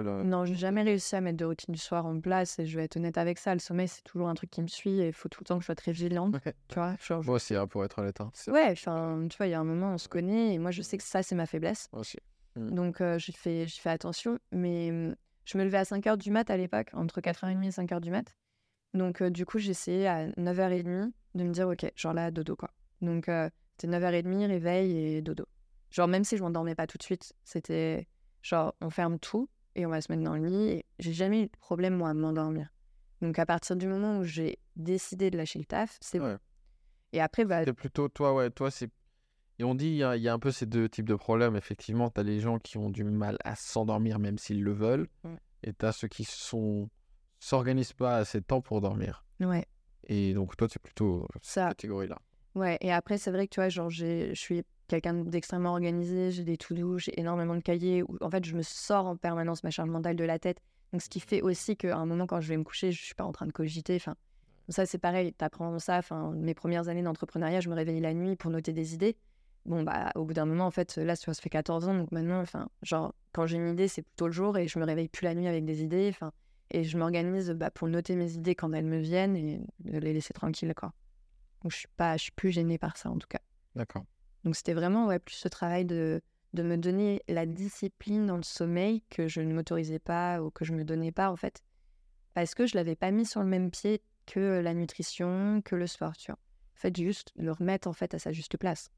[0.02, 0.24] le.
[0.24, 2.86] Non, j'ai jamais réussi à mettre de routine du soir en place et je vais
[2.86, 3.54] être honnête avec ça.
[3.54, 5.56] Le sommeil, c'est toujours un truc qui me suit et il faut tout le temps
[5.58, 6.34] que je sois très vigilante.
[6.46, 6.54] Ouais.
[6.68, 8.20] Tu vois, genre, je- Moi aussi, hein, pour être honnête.
[8.22, 8.32] hein.
[8.48, 10.82] Ouais, enfin, tu vois, il y a un moment, on se connaît et moi, je
[10.82, 11.90] sais que ça, c'est ma faiblesse.
[11.92, 12.18] Moi aussi.
[12.56, 13.18] Donc, euh,
[13.80, 14.38] fait attention.
[14.52, 15.16] Mais hum,
[15.46, 18.34] je me levais à 5h du mat à l'époque, entre 4h30 et 5h du mat.
[18.94, 22.70] Donc, euh, du coup, essayé à 9h30 de me dire, OK, genre là, dodo, quoi.
[23.02, 25.46] Donc, euh, c'était 9h30, réveil et dodo.
[25.90, 28.08] Genre, même si je m'endormais pas tout de suite, c'était
[28.44, 30.70] genre, on ferme tout et on va se mettre dans le lit.
[30.70, 32.70] Et j'ai jamais eu de problème, moi, à m'endormir.
[33.22, 36.26] Donc, à partir du moment où j'ai décidé de lâcher le taf, c'est bon.
[36.26, 36.38] Ouais.
[37.14, 38.90] Et après, bah, C'est plutôt toi, ouais, toi, c'est.
[39.60, 41.16] Et on dit, il y, a- il y a un peu ces deux types de
[41.16, 41.56] problèmes.
[41.56, 45.08] Effectivement, tu as les gens qui ont du mal à s'endormir même s'ils le veulent.
[45.24, 45.38] Ouais.
[45.64, 46.90] Et tu as ceux qui sont
[47.40, 49.26] s'organisent pas assez de temps pour dormir.
[49.42, 49.66] ouais,
[50.08, 51.68] Et donc, toi, tu es plutôt cette ça.
[51.70, 52.18] catégorie-là.
[52.56, 56.32] Ouais, et après, c'est vrai que tu vois, genre, j'ai- je suis quelqu'un d'extrêmement organisé,
[56.32, 59.64] j'ai des to-do, j'ai énormément de cahiers, où en fait, je me sors en permanence
[59.64, 60.60] ma charge mentale de la tête.
[60.92, 63.16] Donc, ce qui fait aussi qu'à un moment, quand je vais me coucher, je suis
[63.16, 63.96] pas en train de cogiter.
[63.96, 64.16] Enfin,
[64.70, 65.98] ça, c'est pareil, tu apprends ça.
[65.98, 69.18] Enfin, mes premières années d'entrepreneuriat, je me réveillais la nuit pour noter des idées.
[69.66, 72.42] Bon, bah, au bout d'un moment, en fait, là, ça fait 14 ans, donc maintenant,
[72.42, 75.24] enfin, genre, quand j'ai une idée, c'est plutôt le jour et je me réveille plus
[75.24, 76.10] la nuit avec des idées.
[76.10, 76.32] Enfin,
[76.70, 80.14] et je m'organise bah, pour noter mes idées quand elles me viennent et de les
[80.14, 80.92] laisser tranquilles, quoi.
[81.62, 83.40] Donc, je suis pas, je suis plus gênée par ça, en tout cas.
[83.76, 84.04] D'accord.
[84.44, 86.22] Donc, c'était vraiment ouais, plus ce travail de,
[86.54, 90.66] de me donner la discipline dans le sommeil que je ne m'autorisais pas ou que
[90.66, 91.64] je me donnais pas, en fait,
[92.34, 95.88] parce que je l'avais pas mis sur le même pied que la nutrition, que le
[95.88, 96.40] sport, tu vois.
[96.76, 98.90] En fait, juste le remettre, en fait, à sa juste place.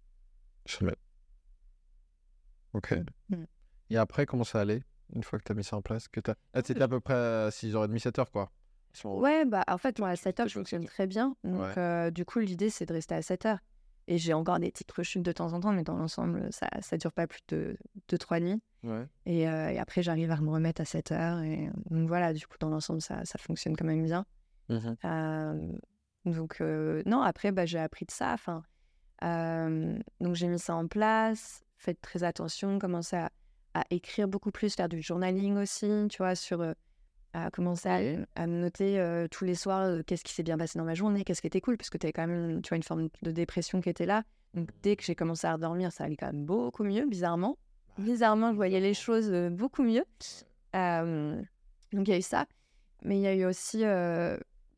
[0.65, 0.95] Je remets.
[2.73, 2.95] Ok.
[3.29, 3.43] Mm.
[3.91, 4.83] Et après, comment ça allait
[5.13, 6.19] Une fois que tu as mis ça en place que.
[6.53, 8.51] Là, tu étais à peu près à 6h30, 7h, quoi.
[9.03, 11.35] Ouais, bah, en fait, moi, à 7 heures, t'es je pas fonctionne très bien.
[11.43, 11.77] Donc, Ouais.
[11.77, 13.59] euh, du coup, l'idée, c'est de rester à 7 heures.
[14.07, 16.97] Et j'ai encore des petites rechutes de temps en temps, mais dans l'ensemble, ça ça
[16.97, 17.77] dure pas plus de
[18.09, 18.61] 2-3 nuits.
[18.83, 19.07] Ouais.
[19.25, 21.41] Et, euh, et après, j'arrive à me remettre à 7 heures.
[21.41, 24.25] Et donc voilà, du coup, dans l'ensemble, ça, ça fonctionne quand même bien.
[24.69, 24.95] Mhm.
[25.05, 25.71] Euh,
[26.25, 28.33] donc, euh, non, après, bah, j'ai appris de ça.
[28.33, 28.63] Enfin,
[30.19, 31.63] donc, j'ai mis ça en place.
[31.77, 33.31] Faites très attention, commencez à,
[33.73, 36.61] à écrire beaucoup plus, faire du journaling aussi, tu vois, sur.
[37.35, 40.79] À commencer à, me noter euh, tous les soirs euh, qu'est-ce qui s'est bien passé
[40.79, 42.77] dans ma journée, qu'est-ce qui était cool, parce que tu avais quand même tu vois,
[42.77, 44.23] une forme de dépression qui était là.
[44.53, 47.57] Donc, dès que j'ai commencé à redormir, ça allait quand même beaucoup mieux, bizarrement.
[47.97, 50.05] Bizarrement, je voyais les choses euh, beaucoup mieux.
[50.73, 52.45] Donc, il y a eu ça.
[53.03, 53.83] Mais il y a eu aussi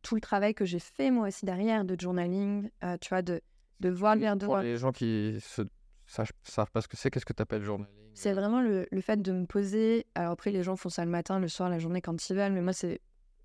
[0.01, 2.69] tout le travail que j'ai fait, moi aussi, derrière, de journaling,
[3.01, 3.41] tu vois, de,
[3.79, 5.61] de voir le verre de Pour les gens qui se...
[6.07, 9.21] savent pas ce que c'est, qu'est-ce que tu appelles journaling C'est vraiment le, le fait
[9.21, 10.05] de me poser.
[10.15, 12.53] Alors après, les gens font ça le matin, le soir, la journée quand ils veulent,
[12.53, 13.01] mais moi, c'est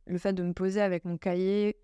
[0.06, 1.76] le fait de me poser avec mon cahier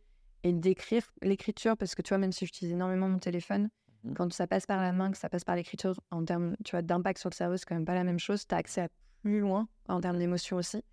[0.45, 3.68] et d'écrire l'écriture, parce que tu vois, même si j'utilise énormément mon téléphone,
[4.05, 4.14] Mhm.
[4.14, 6.83] quand ça passe par la main, que ça passe par l'écriture, en termes tu vois,
[6.83, 8.47] d'impact sur le cerveau, c'est quand même pas la même chose.
[8.47, 8.89] Tu as accès à
[9.22, 10.85] plus loin en termes d'émotion aussi.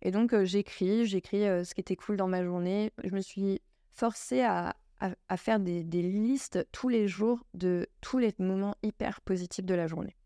[0.00, 2.92] Et donc, euh, j'écris, j'écris euh, ce qui était cool dans ma journée.
[3.02, 7.88] Je me suis forcée à, à, à faire des, des listes tous les jours de
[8.00, 10.16] tous les moments hyper positifs de la journée.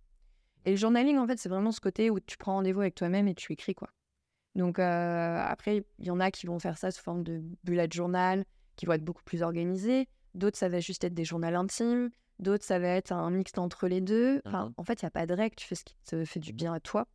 [0.67, 3.29] Et le journaling, en fait, c'est vraiment ce côté où tu prends rendez-vous avec toi-même
[3.29, 3.89] et tu écris, quoi.
[4.55, 7.89] Donc, euh, après, il y en a qui vont faire ça sous forme de bullet
[7.93, 8.45] journal,
[8.77, 10.09] qui vont être beaucoup plus organisés.
[10.35, 12.11] D'autres, ça va juste être des journaux intimes.
[12.39, 14.43] D'autres, ça va être un mix entre les deux.
[14.45, 15.55] Enfin, en fait, il n'y a pas de règle.
[15.57, 17.07] Tu fais ce qui te fait du bien à toi.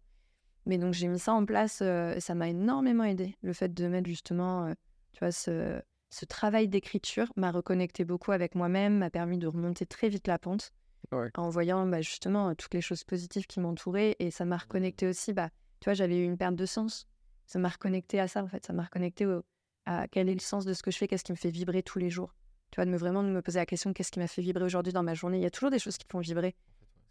[0.65, 1.79] Mais donc, j'ai mis ça en place.
[1.81, 3.35] euh, et ça m'a énormément aidé.
[3.41, 4.73] Le fait de mettre justement, euh,
[5.13, 5.81] tu vois, ce,
[6.11, 10.37] ce travail d'écriture m'a reconnecté beaucoup avec moi-même, m'a permis de remonter très vite la
[10.37, 10.71] pente
[11.11, 11.29] Ouais.
[11.35, 14.15] en voyant bah, justement toutes les choses positives qui m'entouraient.
[14.19, 15.49] Et ça m'a reconnecté aussi, bah,
[15.79, 17.07] tu vois, j'avais eu une perte de sens.
[17.47, 18.65] Ça m'a reconnecté à ça, en fait.
[18.65, 19.43] Ça m'a reconnecté au-
[19.85, 21.81] à quel est le sens de ce que je fais, qu'est-ce qui me fait vibrer
[21.81, 22.35] tous les jours.
[22.69, 24.63] Tu vois, de me vraiment de me poser la question, qu'est-ce qui m'a fait vibrer
[24.63, 25.37] aujourd'hui dans ma journée?
[25.37, 26.55] Il y a toujours des choses qui te font vibrer.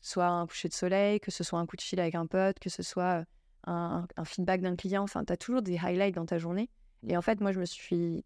[0.01, 2.59] Soit un coucher de soleil, que ce soit un coup de fil avec un pote,
[2.59, 3.25] que ce soit
[3.67, 5.03] un, un feedback d'un client.
[5.03, 6.71] Enfin, tu as toujours des highlights dans ta journée.
[7.07, 8.25] Et en fait, moi, je me suis,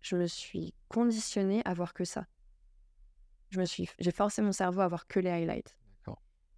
[0.00, 2.26] je me suis conditionnée à voir que ça.
[3.50, 5.76] Je me suis, j'ai forcé mon cerveau à voir que les highlights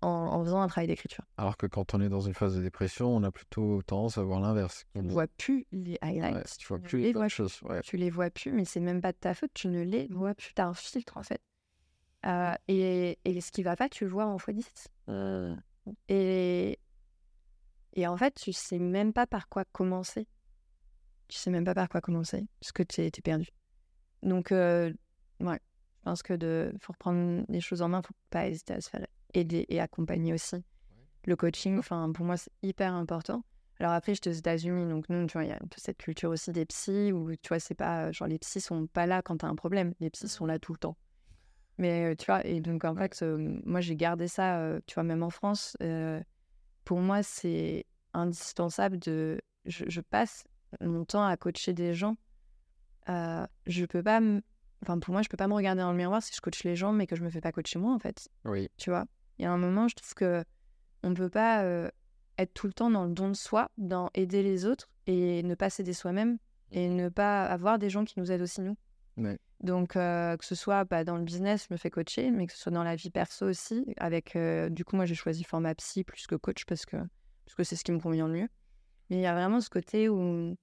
[0.01, 1.24] en, en faisant un travail d'écriture.
[1.36, 4.22] Alors que quand on est dans une phase de dépression, on a plutôt tendance à
[4.22, 4.84] voir l'inverse.
[4.95, 6.36] Tu ne vois plus les highlights.
[6.36, 7.61] Ouais, tu vois plus les vois choses.
[7.62, 7.80] Ouais.
[7.82, 9.51] Tu les vois plus, mais c'est même pas de ta faute.
[9.55, 10.53] Tu ne les vois plus.
[10.55, 11.41] Tu as un filtre, en fait.
[12.26, 15.57] Euh, et, et ce qui va pas, tu le vois en x10.
[16.09, 16.78] Et,
[17.95, 20.26] et en fait, tu sais même pas par quoi commencer.
[21.29, 23.49] Tu sais même pas par quoi commencer, parce que tu es, perdu.
[24.22, 24.93] Donc, euh,
[25.41, 25.61] ouais,
[25.99, 28.89] je pense que de faut reprendre les choses en main, faut pas hésiter à se
[28.89, 30.64] faire aider et accompagner aussi.
[31.26, 33.45] Le coaching, enfin, pour moi, c'est hyper important.
[33.79, 36.31] Alors après, j'étais aux États-Unis, donc nous, tu vois, il y a peu cette culture
[36.31, 39.37] aussi des psys où, tu vois, c'est pas, genre, les psys sont pas là quand
[39.39, 39.93] t'as un problème.
[40.01, 40.97] Les psys sont là tout le temps.
[41.76, 45.31] Mais tu vois, et donc en fait, moi j'ai gardé ça, tu vois, même en
[45.31, 45.76] France.
[46.85, 49.41] pour moi, c'est indispensable de.
[49.64, 50.45] Je, passe
[50.80, 52.16] mon temps à coacher des gens.
[53.06, 54.20] je peux pas.
[54.82, 56.76] Enfin, pour moi, je peux pas me regarder dans le miroir si je coach les
[56.76, 58.28] gens, mais que je me fais pas coacher moi, en fait.
[58.44, 58.68] Oui.
[58.76, 59.06] Tu vois,
[59.38, 60.44] il y a un moment, je trouve que
[61.02, 61.64] on peut pas
[62.38, 65.54] être tout le temps dans le don de soi, dans aider les autres et ne
[65.54, 66.38] pas s'aider soi-même
[66.70, 68.76] et ne pas avoir des gens qui nous aident aussi nous.
[69.60, 72.58] Donc, que ce soit bah, dans le business, je me fais coacher, mais que ce
[72.58, 73.84] soit dans la vie perso aussi.
[73.96, 74.38] Avec,
[74.70, 76.96] du coup, moi, j'ai choisi format psy plus que coach parce que
[77.44, 78.48] parce que c'est ce qui me convient le mieux.
[79.11, 80.56] Mais il y a vraiment ce côté où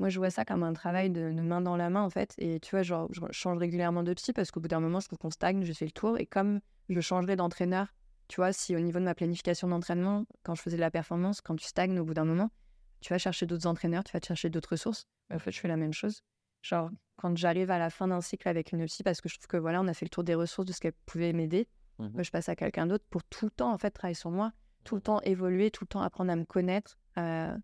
[0.00, 2.34] moi, je vois ça comme un travail de, main dans la main, en fait.
[2.38, 5.06] Et tu vois, genre, je change régulièrement de psy parce qu'au bout d'un moment, je
[5.06, 6.18] trouve qu'on stagne, j'ai fait le tour.
[6.18, 7.88] Et comme je changerai d'entraîneur,
[8.26, 11.42] tu vois, si au niveau de ma planification d'entraînement, quand je faisais de la performance,
[11.42, 12.50] quand tu stagnes au bout d'un moment,
[13.02, 15.06] tu vas chercher d'autres entraîneurs, tu vas te chercher d'autres ressources.
[15.30, 16.22] En fait, je fais la même chose.
[16.62, 19.48] Genre, quand j'arrive à la fin d'un cycle avec une psy, parce que je trouve
[19.48, 22.22] que voilà, on a fait le tour des ressources de ce qu'elle pouvait m'aider, mmh
[22.22, 24.52] je passe à quelqu'un d'autre pour tout le temps, en fait, travailler sur moi,
[24.84, 27.54] tout le temps évoluer, tout le temps apprendre à me connaître, euh,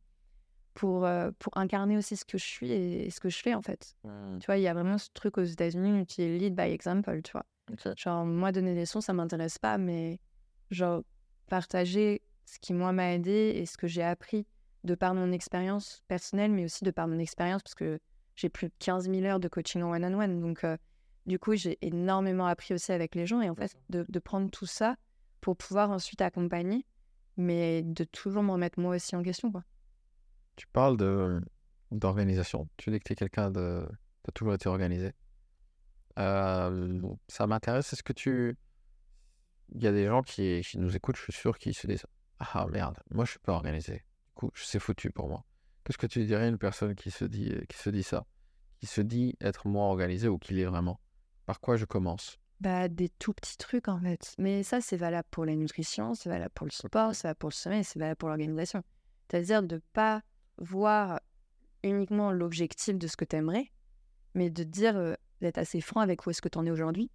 [0.77, 3.63] pour, euh, pour incarner aussi ce que je suis et, ce que je fais, en
[3.63, 3.97] fait.
[4.05, 4.39] Mmh.
[4.39, 7.23] Tu vois, il y a vraiment ce truc aux États-Unis qui est lead by example,
[7.23, 7.47] tu vois.
[7.97, 10.21] Genre, moi, donner des sons, ça m'intéresse pas, mais
[10.71, 11.03] genre,
[11.49, 14.47] partager ce qui, moi, m'a aidé et ce que j'ai appris
[14.85, 17.99] de par mon expérience personnelle, mais aussi de par mon expérience, parce que
[18.37, 20.41] j'ai plus de 15 000 heures de coaching en one-on-one.
[20.41, 20.77] donc, euh,
[21.25, 23.41] du coup, j'ai énormément appris aussi avec les gens.
[23.41, 24.95] Et en fait, de, prendre tout ça
[25.41, 26.87] pour pouvoir ensuite accompagner,
[27.37, 29.51] mais de toujours me remettre moi aussi en question.
[29.51, 29.65] Quoi.
[30.57, 31.41] Tu parles de,
[31.91, 32.69] d'organisation.
[32.77, 33.87] Tu dis que tu es quelqu'un de.
[34.25, 35.13] Tu as toujours été organisé.
[36.19, 37.93] Euh, ça m'intéresse.
[37.93, 38.57] Est-ce que tu.
[39.73, 42.07] Il y a des gens qui, qui nous écoutent, je suis sûr, qui se disent
[42.39, 44.05] Ah merde, moi je suis pas organisé
[44.37, 45.45] coup, c'est foutu pour moi.
[45.83, 48.25] Qu'est-ce que tu dirais à une personne qui se dit, qui se dit ça?
[48.79, 51.01] Qui se dit être moins organisé ou qui l'est vraiment?
[51.47, 52.39] Par quoi je commence?
[52.61, 54.35] Bah, Des tout petits trucs en fait.
[54.39, 57.51] Mais ça, c'est valable pour la nutrition, c'est valable pour le sport, c'est valable pour
[57.51, 58.83] le sommeil, c'est valable pour l'organisation.
[59.29, 60.23] C'est-à-dire de ne pas
[60.59, 61.21] voir
[61.83, 63.71] uniquement l'objectif de ce que tu aimerais,
[64.35, 67.11] mais de dire, euh, d'être assez franc avec où est-ce que tu en es aujourd'hui.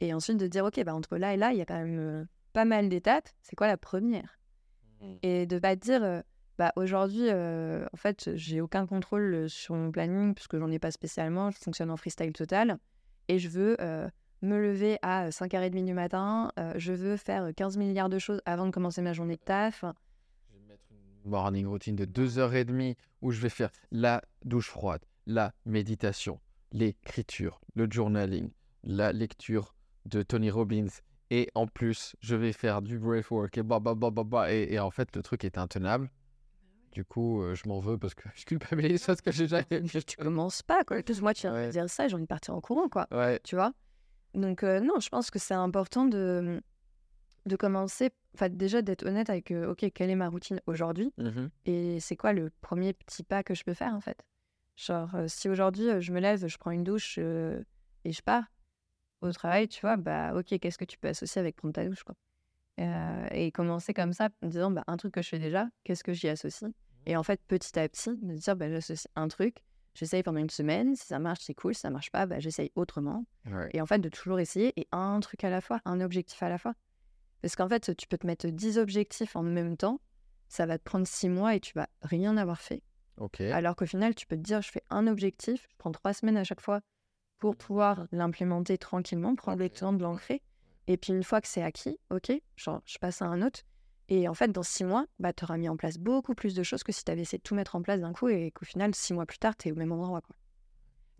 [0.00, 1.98] Et ensuite de dire, OK, bah, entre là et là, il y a quand même
[1.98, 3.28] euh, pas mal d'étapes.
[3.42, 4.38] C'est quoi la première?
[5.00, 5.14] Mmh.
[5.22, 6.22] Et de pas dire, euh,
[6.58, 11.50] bah, aujourd'hui, en fait, j'ai aucun contrôle sur mon planning puisque j'en ai pas spécialement.
[11.50, 12.78] Je fonctionne en freestyle total
[13.28, 13.78] et je veux
[14.42, 16.52] me lever à 5h30 du matin.
[16.76, 19.86] je veux faire 15 milliards de choses avant de commencer ma journée de taf.
[20.50, 25.02] Je vais mettre une morning routine de 2h30 où je vais faire la douche froide,
[25.26, 26.40] la méditation,
[26.72, 28.50] l'écriture, le journaling,
[28.84, 29.74] la lecture
[30.06, 30.88] de Tony Robbins.
[31.30, 34.52] Et en plus, je vais faire du breathwork et bah, bah, bah, bah, bah.
[34.52, 36.10] Et, et en fait, le truc est intenable.
[36.92, 39.82] Du coup, je m'en veux parce que je culpabilise parce que j'ai jamais.
[40.06, 40.96] tu commences pas, quoi.
[41.20, 43.06] Moi, tu viens de dire ça, j'ai envie de partir en courant, quoi.
[43.12, 43.38] Ouais.
[43.44, 43.72] Tu vois?
[44.34, 46.60] Donc, non, je pense que c'est important de,
[47.46, 52.00] de commencer, enfin, déjà d'être honnête avec, OK, quelle est ma routine aujourd'hui mmh Et
[52.00, 54.24] c'est quoi le premier petit pas que je peux faire, en fait?
[54.76, 58.44] Genre, si aujourd'hui, je me lève, je prends une douche et je pars
[59.20, 62.02] au travail, tu vois, bah, OK, qu'est-ce que tu peux associer avec prendre ta douche,
[62.02, 62.14] quoi?
[62.80, 66.02] Euh, et commencer comme ça en disant bah, un truc que je fais déjà, qu'est-ce
[66.02, 66.70] que j'y associe?
[67.04, 69.58] Et en fait, petit à petit, de dire bah, j'associe un truc,
[69.94, 72.72] j'essaye pendant une semaine, si ça marche, c'est cool, si ça marche pas, bah, j'essaye
[72.76, 73.26] autrement.
[73.74, 76.48] Et en fait, de toujours essayer et un truc à la fois, un objectif à
[76.48, 76.74] la fois.
[77.42, 80.00] Parce qu'en fait, tu peux te mettre 10 objectifs en même temps,
[80.48, 82.82] ça va te prendre 6 mois et tu vas rien avoir fait.
[83.52, 86.36] Alors qu'au final, tu peux te dire je fais un objectif, je prends 3 semaines
[86.36, 86.80] à chaque fois
[87.38, 90.42] pour pouvoir l'implémenter tranquillement, prendre le temps de l'ancrer.
[90.86, 93.60] Et puis une fois que c'est acquis, ok, genre, je passe à un autre.
[94.08, 96.62] Et en fait, dans six mois, bah, tu auras mis en place beaucoup plus de
[96.64, 98.64] choses que si tu avais essayé de tout mettre en place d'un coup et qu'au
[98.64, 100.20] final, six mois plus tard, tu es au même endroit.
[100.20, 100.34] Quoi.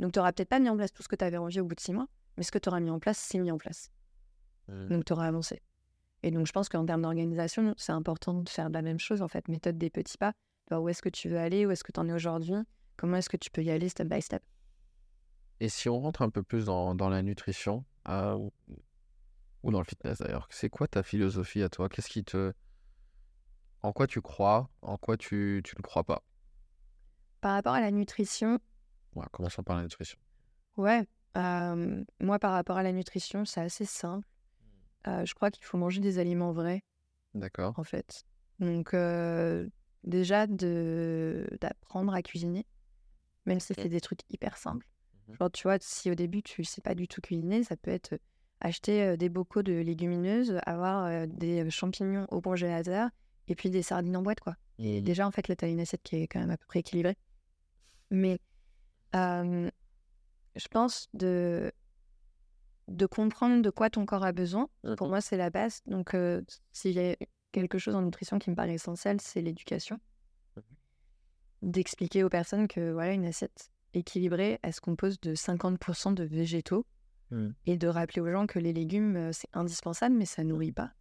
[0.01, 1.65] Donc, tu n'auras peut-être pas mis en place tout ce que tu avais envie au
[1.65, 3.59] bout de six mois, mais ce que tu auras mis en place, c'est mis en
[3.59, 3.93] place.
[4.67, 4.89] Mmh.
[4.89, 5.63] Donc, tu auras avancé.
[6.23, 9.23] Et donc, je pense qu'en termes d'organisation, c'est important de faire de la même chose,
[9.23, 10.33] en fait, méthode des petits pas.
[10.71, 12.55] où est-ce que tu veux aller, où est-ce que tu en es aujourd'hui,
[12.97, 14.43] comment est-ce que tu peux y aller step by step?
[15.61, 18.49] Et si on rentre un peu plus dans, dans la nutrition, euh,
[19.63, 20.47] ou dans le fitness d'ailleurs.
[20.51, 21.89] C'est quoi ta philosophie à toi?
[21.89, 22.53] Qu'est-ce qui te.
[23.83, 24.69] En quoi tu crois?
[24.83, 26.23] En quoi tu, tu ne crois pas?
[27.41, 28.59] Par rapport à la nutrition.
[29.15, 30.19] Ouais, commençons par la nutrition.
[30.77, 31.07] Ouais.
[31.35, 34.27] moi, par rapport à la nutrition, c'est assez simple.
[35.07, 35.25] Mmh.
[35.25, 36.83] je crois qu'il faut manger des aliments vrais.
[37.35, 37.79] D'accord.
[37.79, 38.25] En fait.
[38.59, 38.95] Donc,
[40.05, 42.67] déjà, d'apprendre à cuisiner,
[43.47, 44.87] même si c'est des trucs hyper simples.
[45.29, 47.91] Mmh Genre, tu vois, si au début, tu sais pas du tout cuisiner, ça peut
[47.91, 48.19] être
[48.61, 53.09] acheter des bocaux de légumineuses, avoir des champignons au congélateur
[53.49, 54.57] et puis des sardines en boîte, quoi.
[54.79, 56.67] Et déjà, en fait, là, tu as une assiette qui est quand même à peu
[56.67, 57.17] près équilibrée.
[58.11, 58.39] Mais
[59.15, 61.73] je pense de
[62.91, 64.69] de comprendre de quoi ton corps a besoin.
[64.99, 65.11] Pour Mhm.
[65.11, 65.81] moi, c'est la base.
[65.87, 67.17] Donc, euh, s'il y a
[67.53, 69.99] quelque chose en nutrition qui me paraît essentiel, c'est l'éducation.
[71.63, 76.87] D'expliquer aux personnes que voilà, une assiette équilibrée, elle se compose de 50% de végétaux
[77.31, 77.55] Mhm.
[77.67, 80.93] et de rappeler aux gens que les légumes, c'est indispensable, mais ça nourrit pas.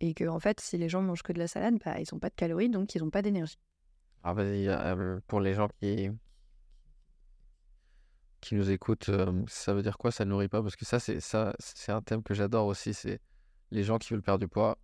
[0.00, 2.20] Et que, en fait, si les gens mangent que de la salade, bah, ils n'ont
[2.20, 3.58] pas de calories, donc ils n'ont pas d'énergie.
[4.26, 6.10] Euh, pour les gens qui,
[8.50, 10.10] qui nous écoutent, euh, ça veut dire quoi?
[10.10, 10.60] Ça nourrit pas?
[10.60, 13.20] Parce que ça, c'est ça, c'est un thème que j'adore aussi, c'est
[13.70, 14.76] les gens qui veulent perdre du poids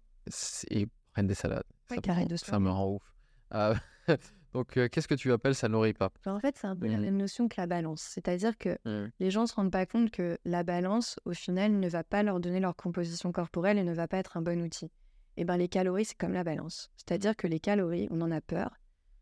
[0.71, 1.65] et prennent des salades.
[1.91, 3.03] Ouais, Ça me rend, arrêtent de se ça me rend ouf.
[3.51, 3.75] Ah,
[4.53, 6.11] donc, euh, qu'est-ce que tu appelles ça nourrit pas?
[6.21, 7.03] Enfin, en fait, c'est un peu la Mhm.
[7.03, 8.03] même notion que la balance.
[8.03, 9.11] C'est-à-dire que Mhm.
[9.19, 12.23] les gens ne se rendent pas compte que la balance, au final, ne va pas
[12.23, 14.93] leur donner leur composition corporelle et ne va pas être un bon outil.
[15.37, 16.89] Et ben les calories, c'est comme la balance.
[16.97, 18.71] C'est-à-dire que les calories, on en a peur.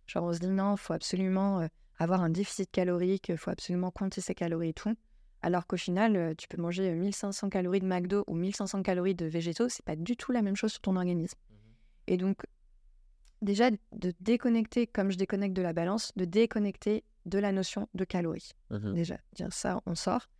[0.06, 1.66] Genre, on se dit non, il faut absolument euh,
[1.98, 4.94] avoir un déficit calorique, il faut absolument compter ses calories et tout.
[5.42, 9.14] Alors qu'au final, euh, tu peux manger euh, 1500 calories de McDo ou 1500 calories
[9.14, 11.38] de végétaux, c'est pas du tout la même chose sur ton organisme.
[12.06, 12.46] Et donc,
[13.42, 18.04] déjà, de déconnecter, comme je déconnecte de la balance, de déconnecter de la notion de
[18.04, 18.52] calories.
[18.70, 18.94] Mhm.
[18.94, 20.30] Déjà, dire ça, on sort.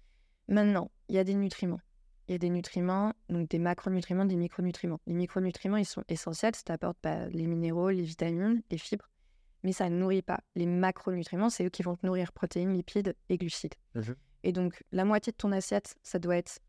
[0.49, 1.81] Maintenant, il y a des nutriments.
[2.29, 5.01] Il y a des nutriments, donc des macronutriments, des micronutriments.
[5.07, 9.11] Les micronutriments, ils sont essentiels, ça t'apporte bah, les minéraux, les vitamines, les fibres,
[9.65, 10.41] mais ça ne nourrit pas.
[10.55, 13.75] Les macronutriments, c'est eux qui vont te nourrir protéines, lipides et glucides.
[13.95, 14.15] Mhm.
[14.45, 16.61] Et donc, la moitié de ton assiette, ça doit être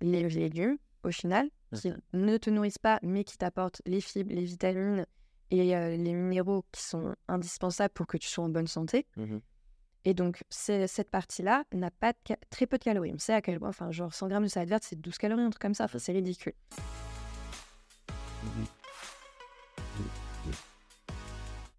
[0.00, 4.44] les légumes, au final, qui ne te nourrissent pas, mais qui t'apportent les fibres, les
[4.44, 5.06] vitamines
[5.50, 9.06] et euh, les minéraux qui sont indispensables pour que tu sois en bonne santé.
[9.16, 9.40] Mhm.
[10.04, 13.12] Et donc, cette partie-là n'a pas de très peu de calories.
[13.14, 15.42] On sait à quel point, enfin, genre 100 grammes de salade verte, c'est 12 calories,
[15.42, 15.84] un truc comme ça.
[15.84, 16.52] Enfin, c'est ridicule.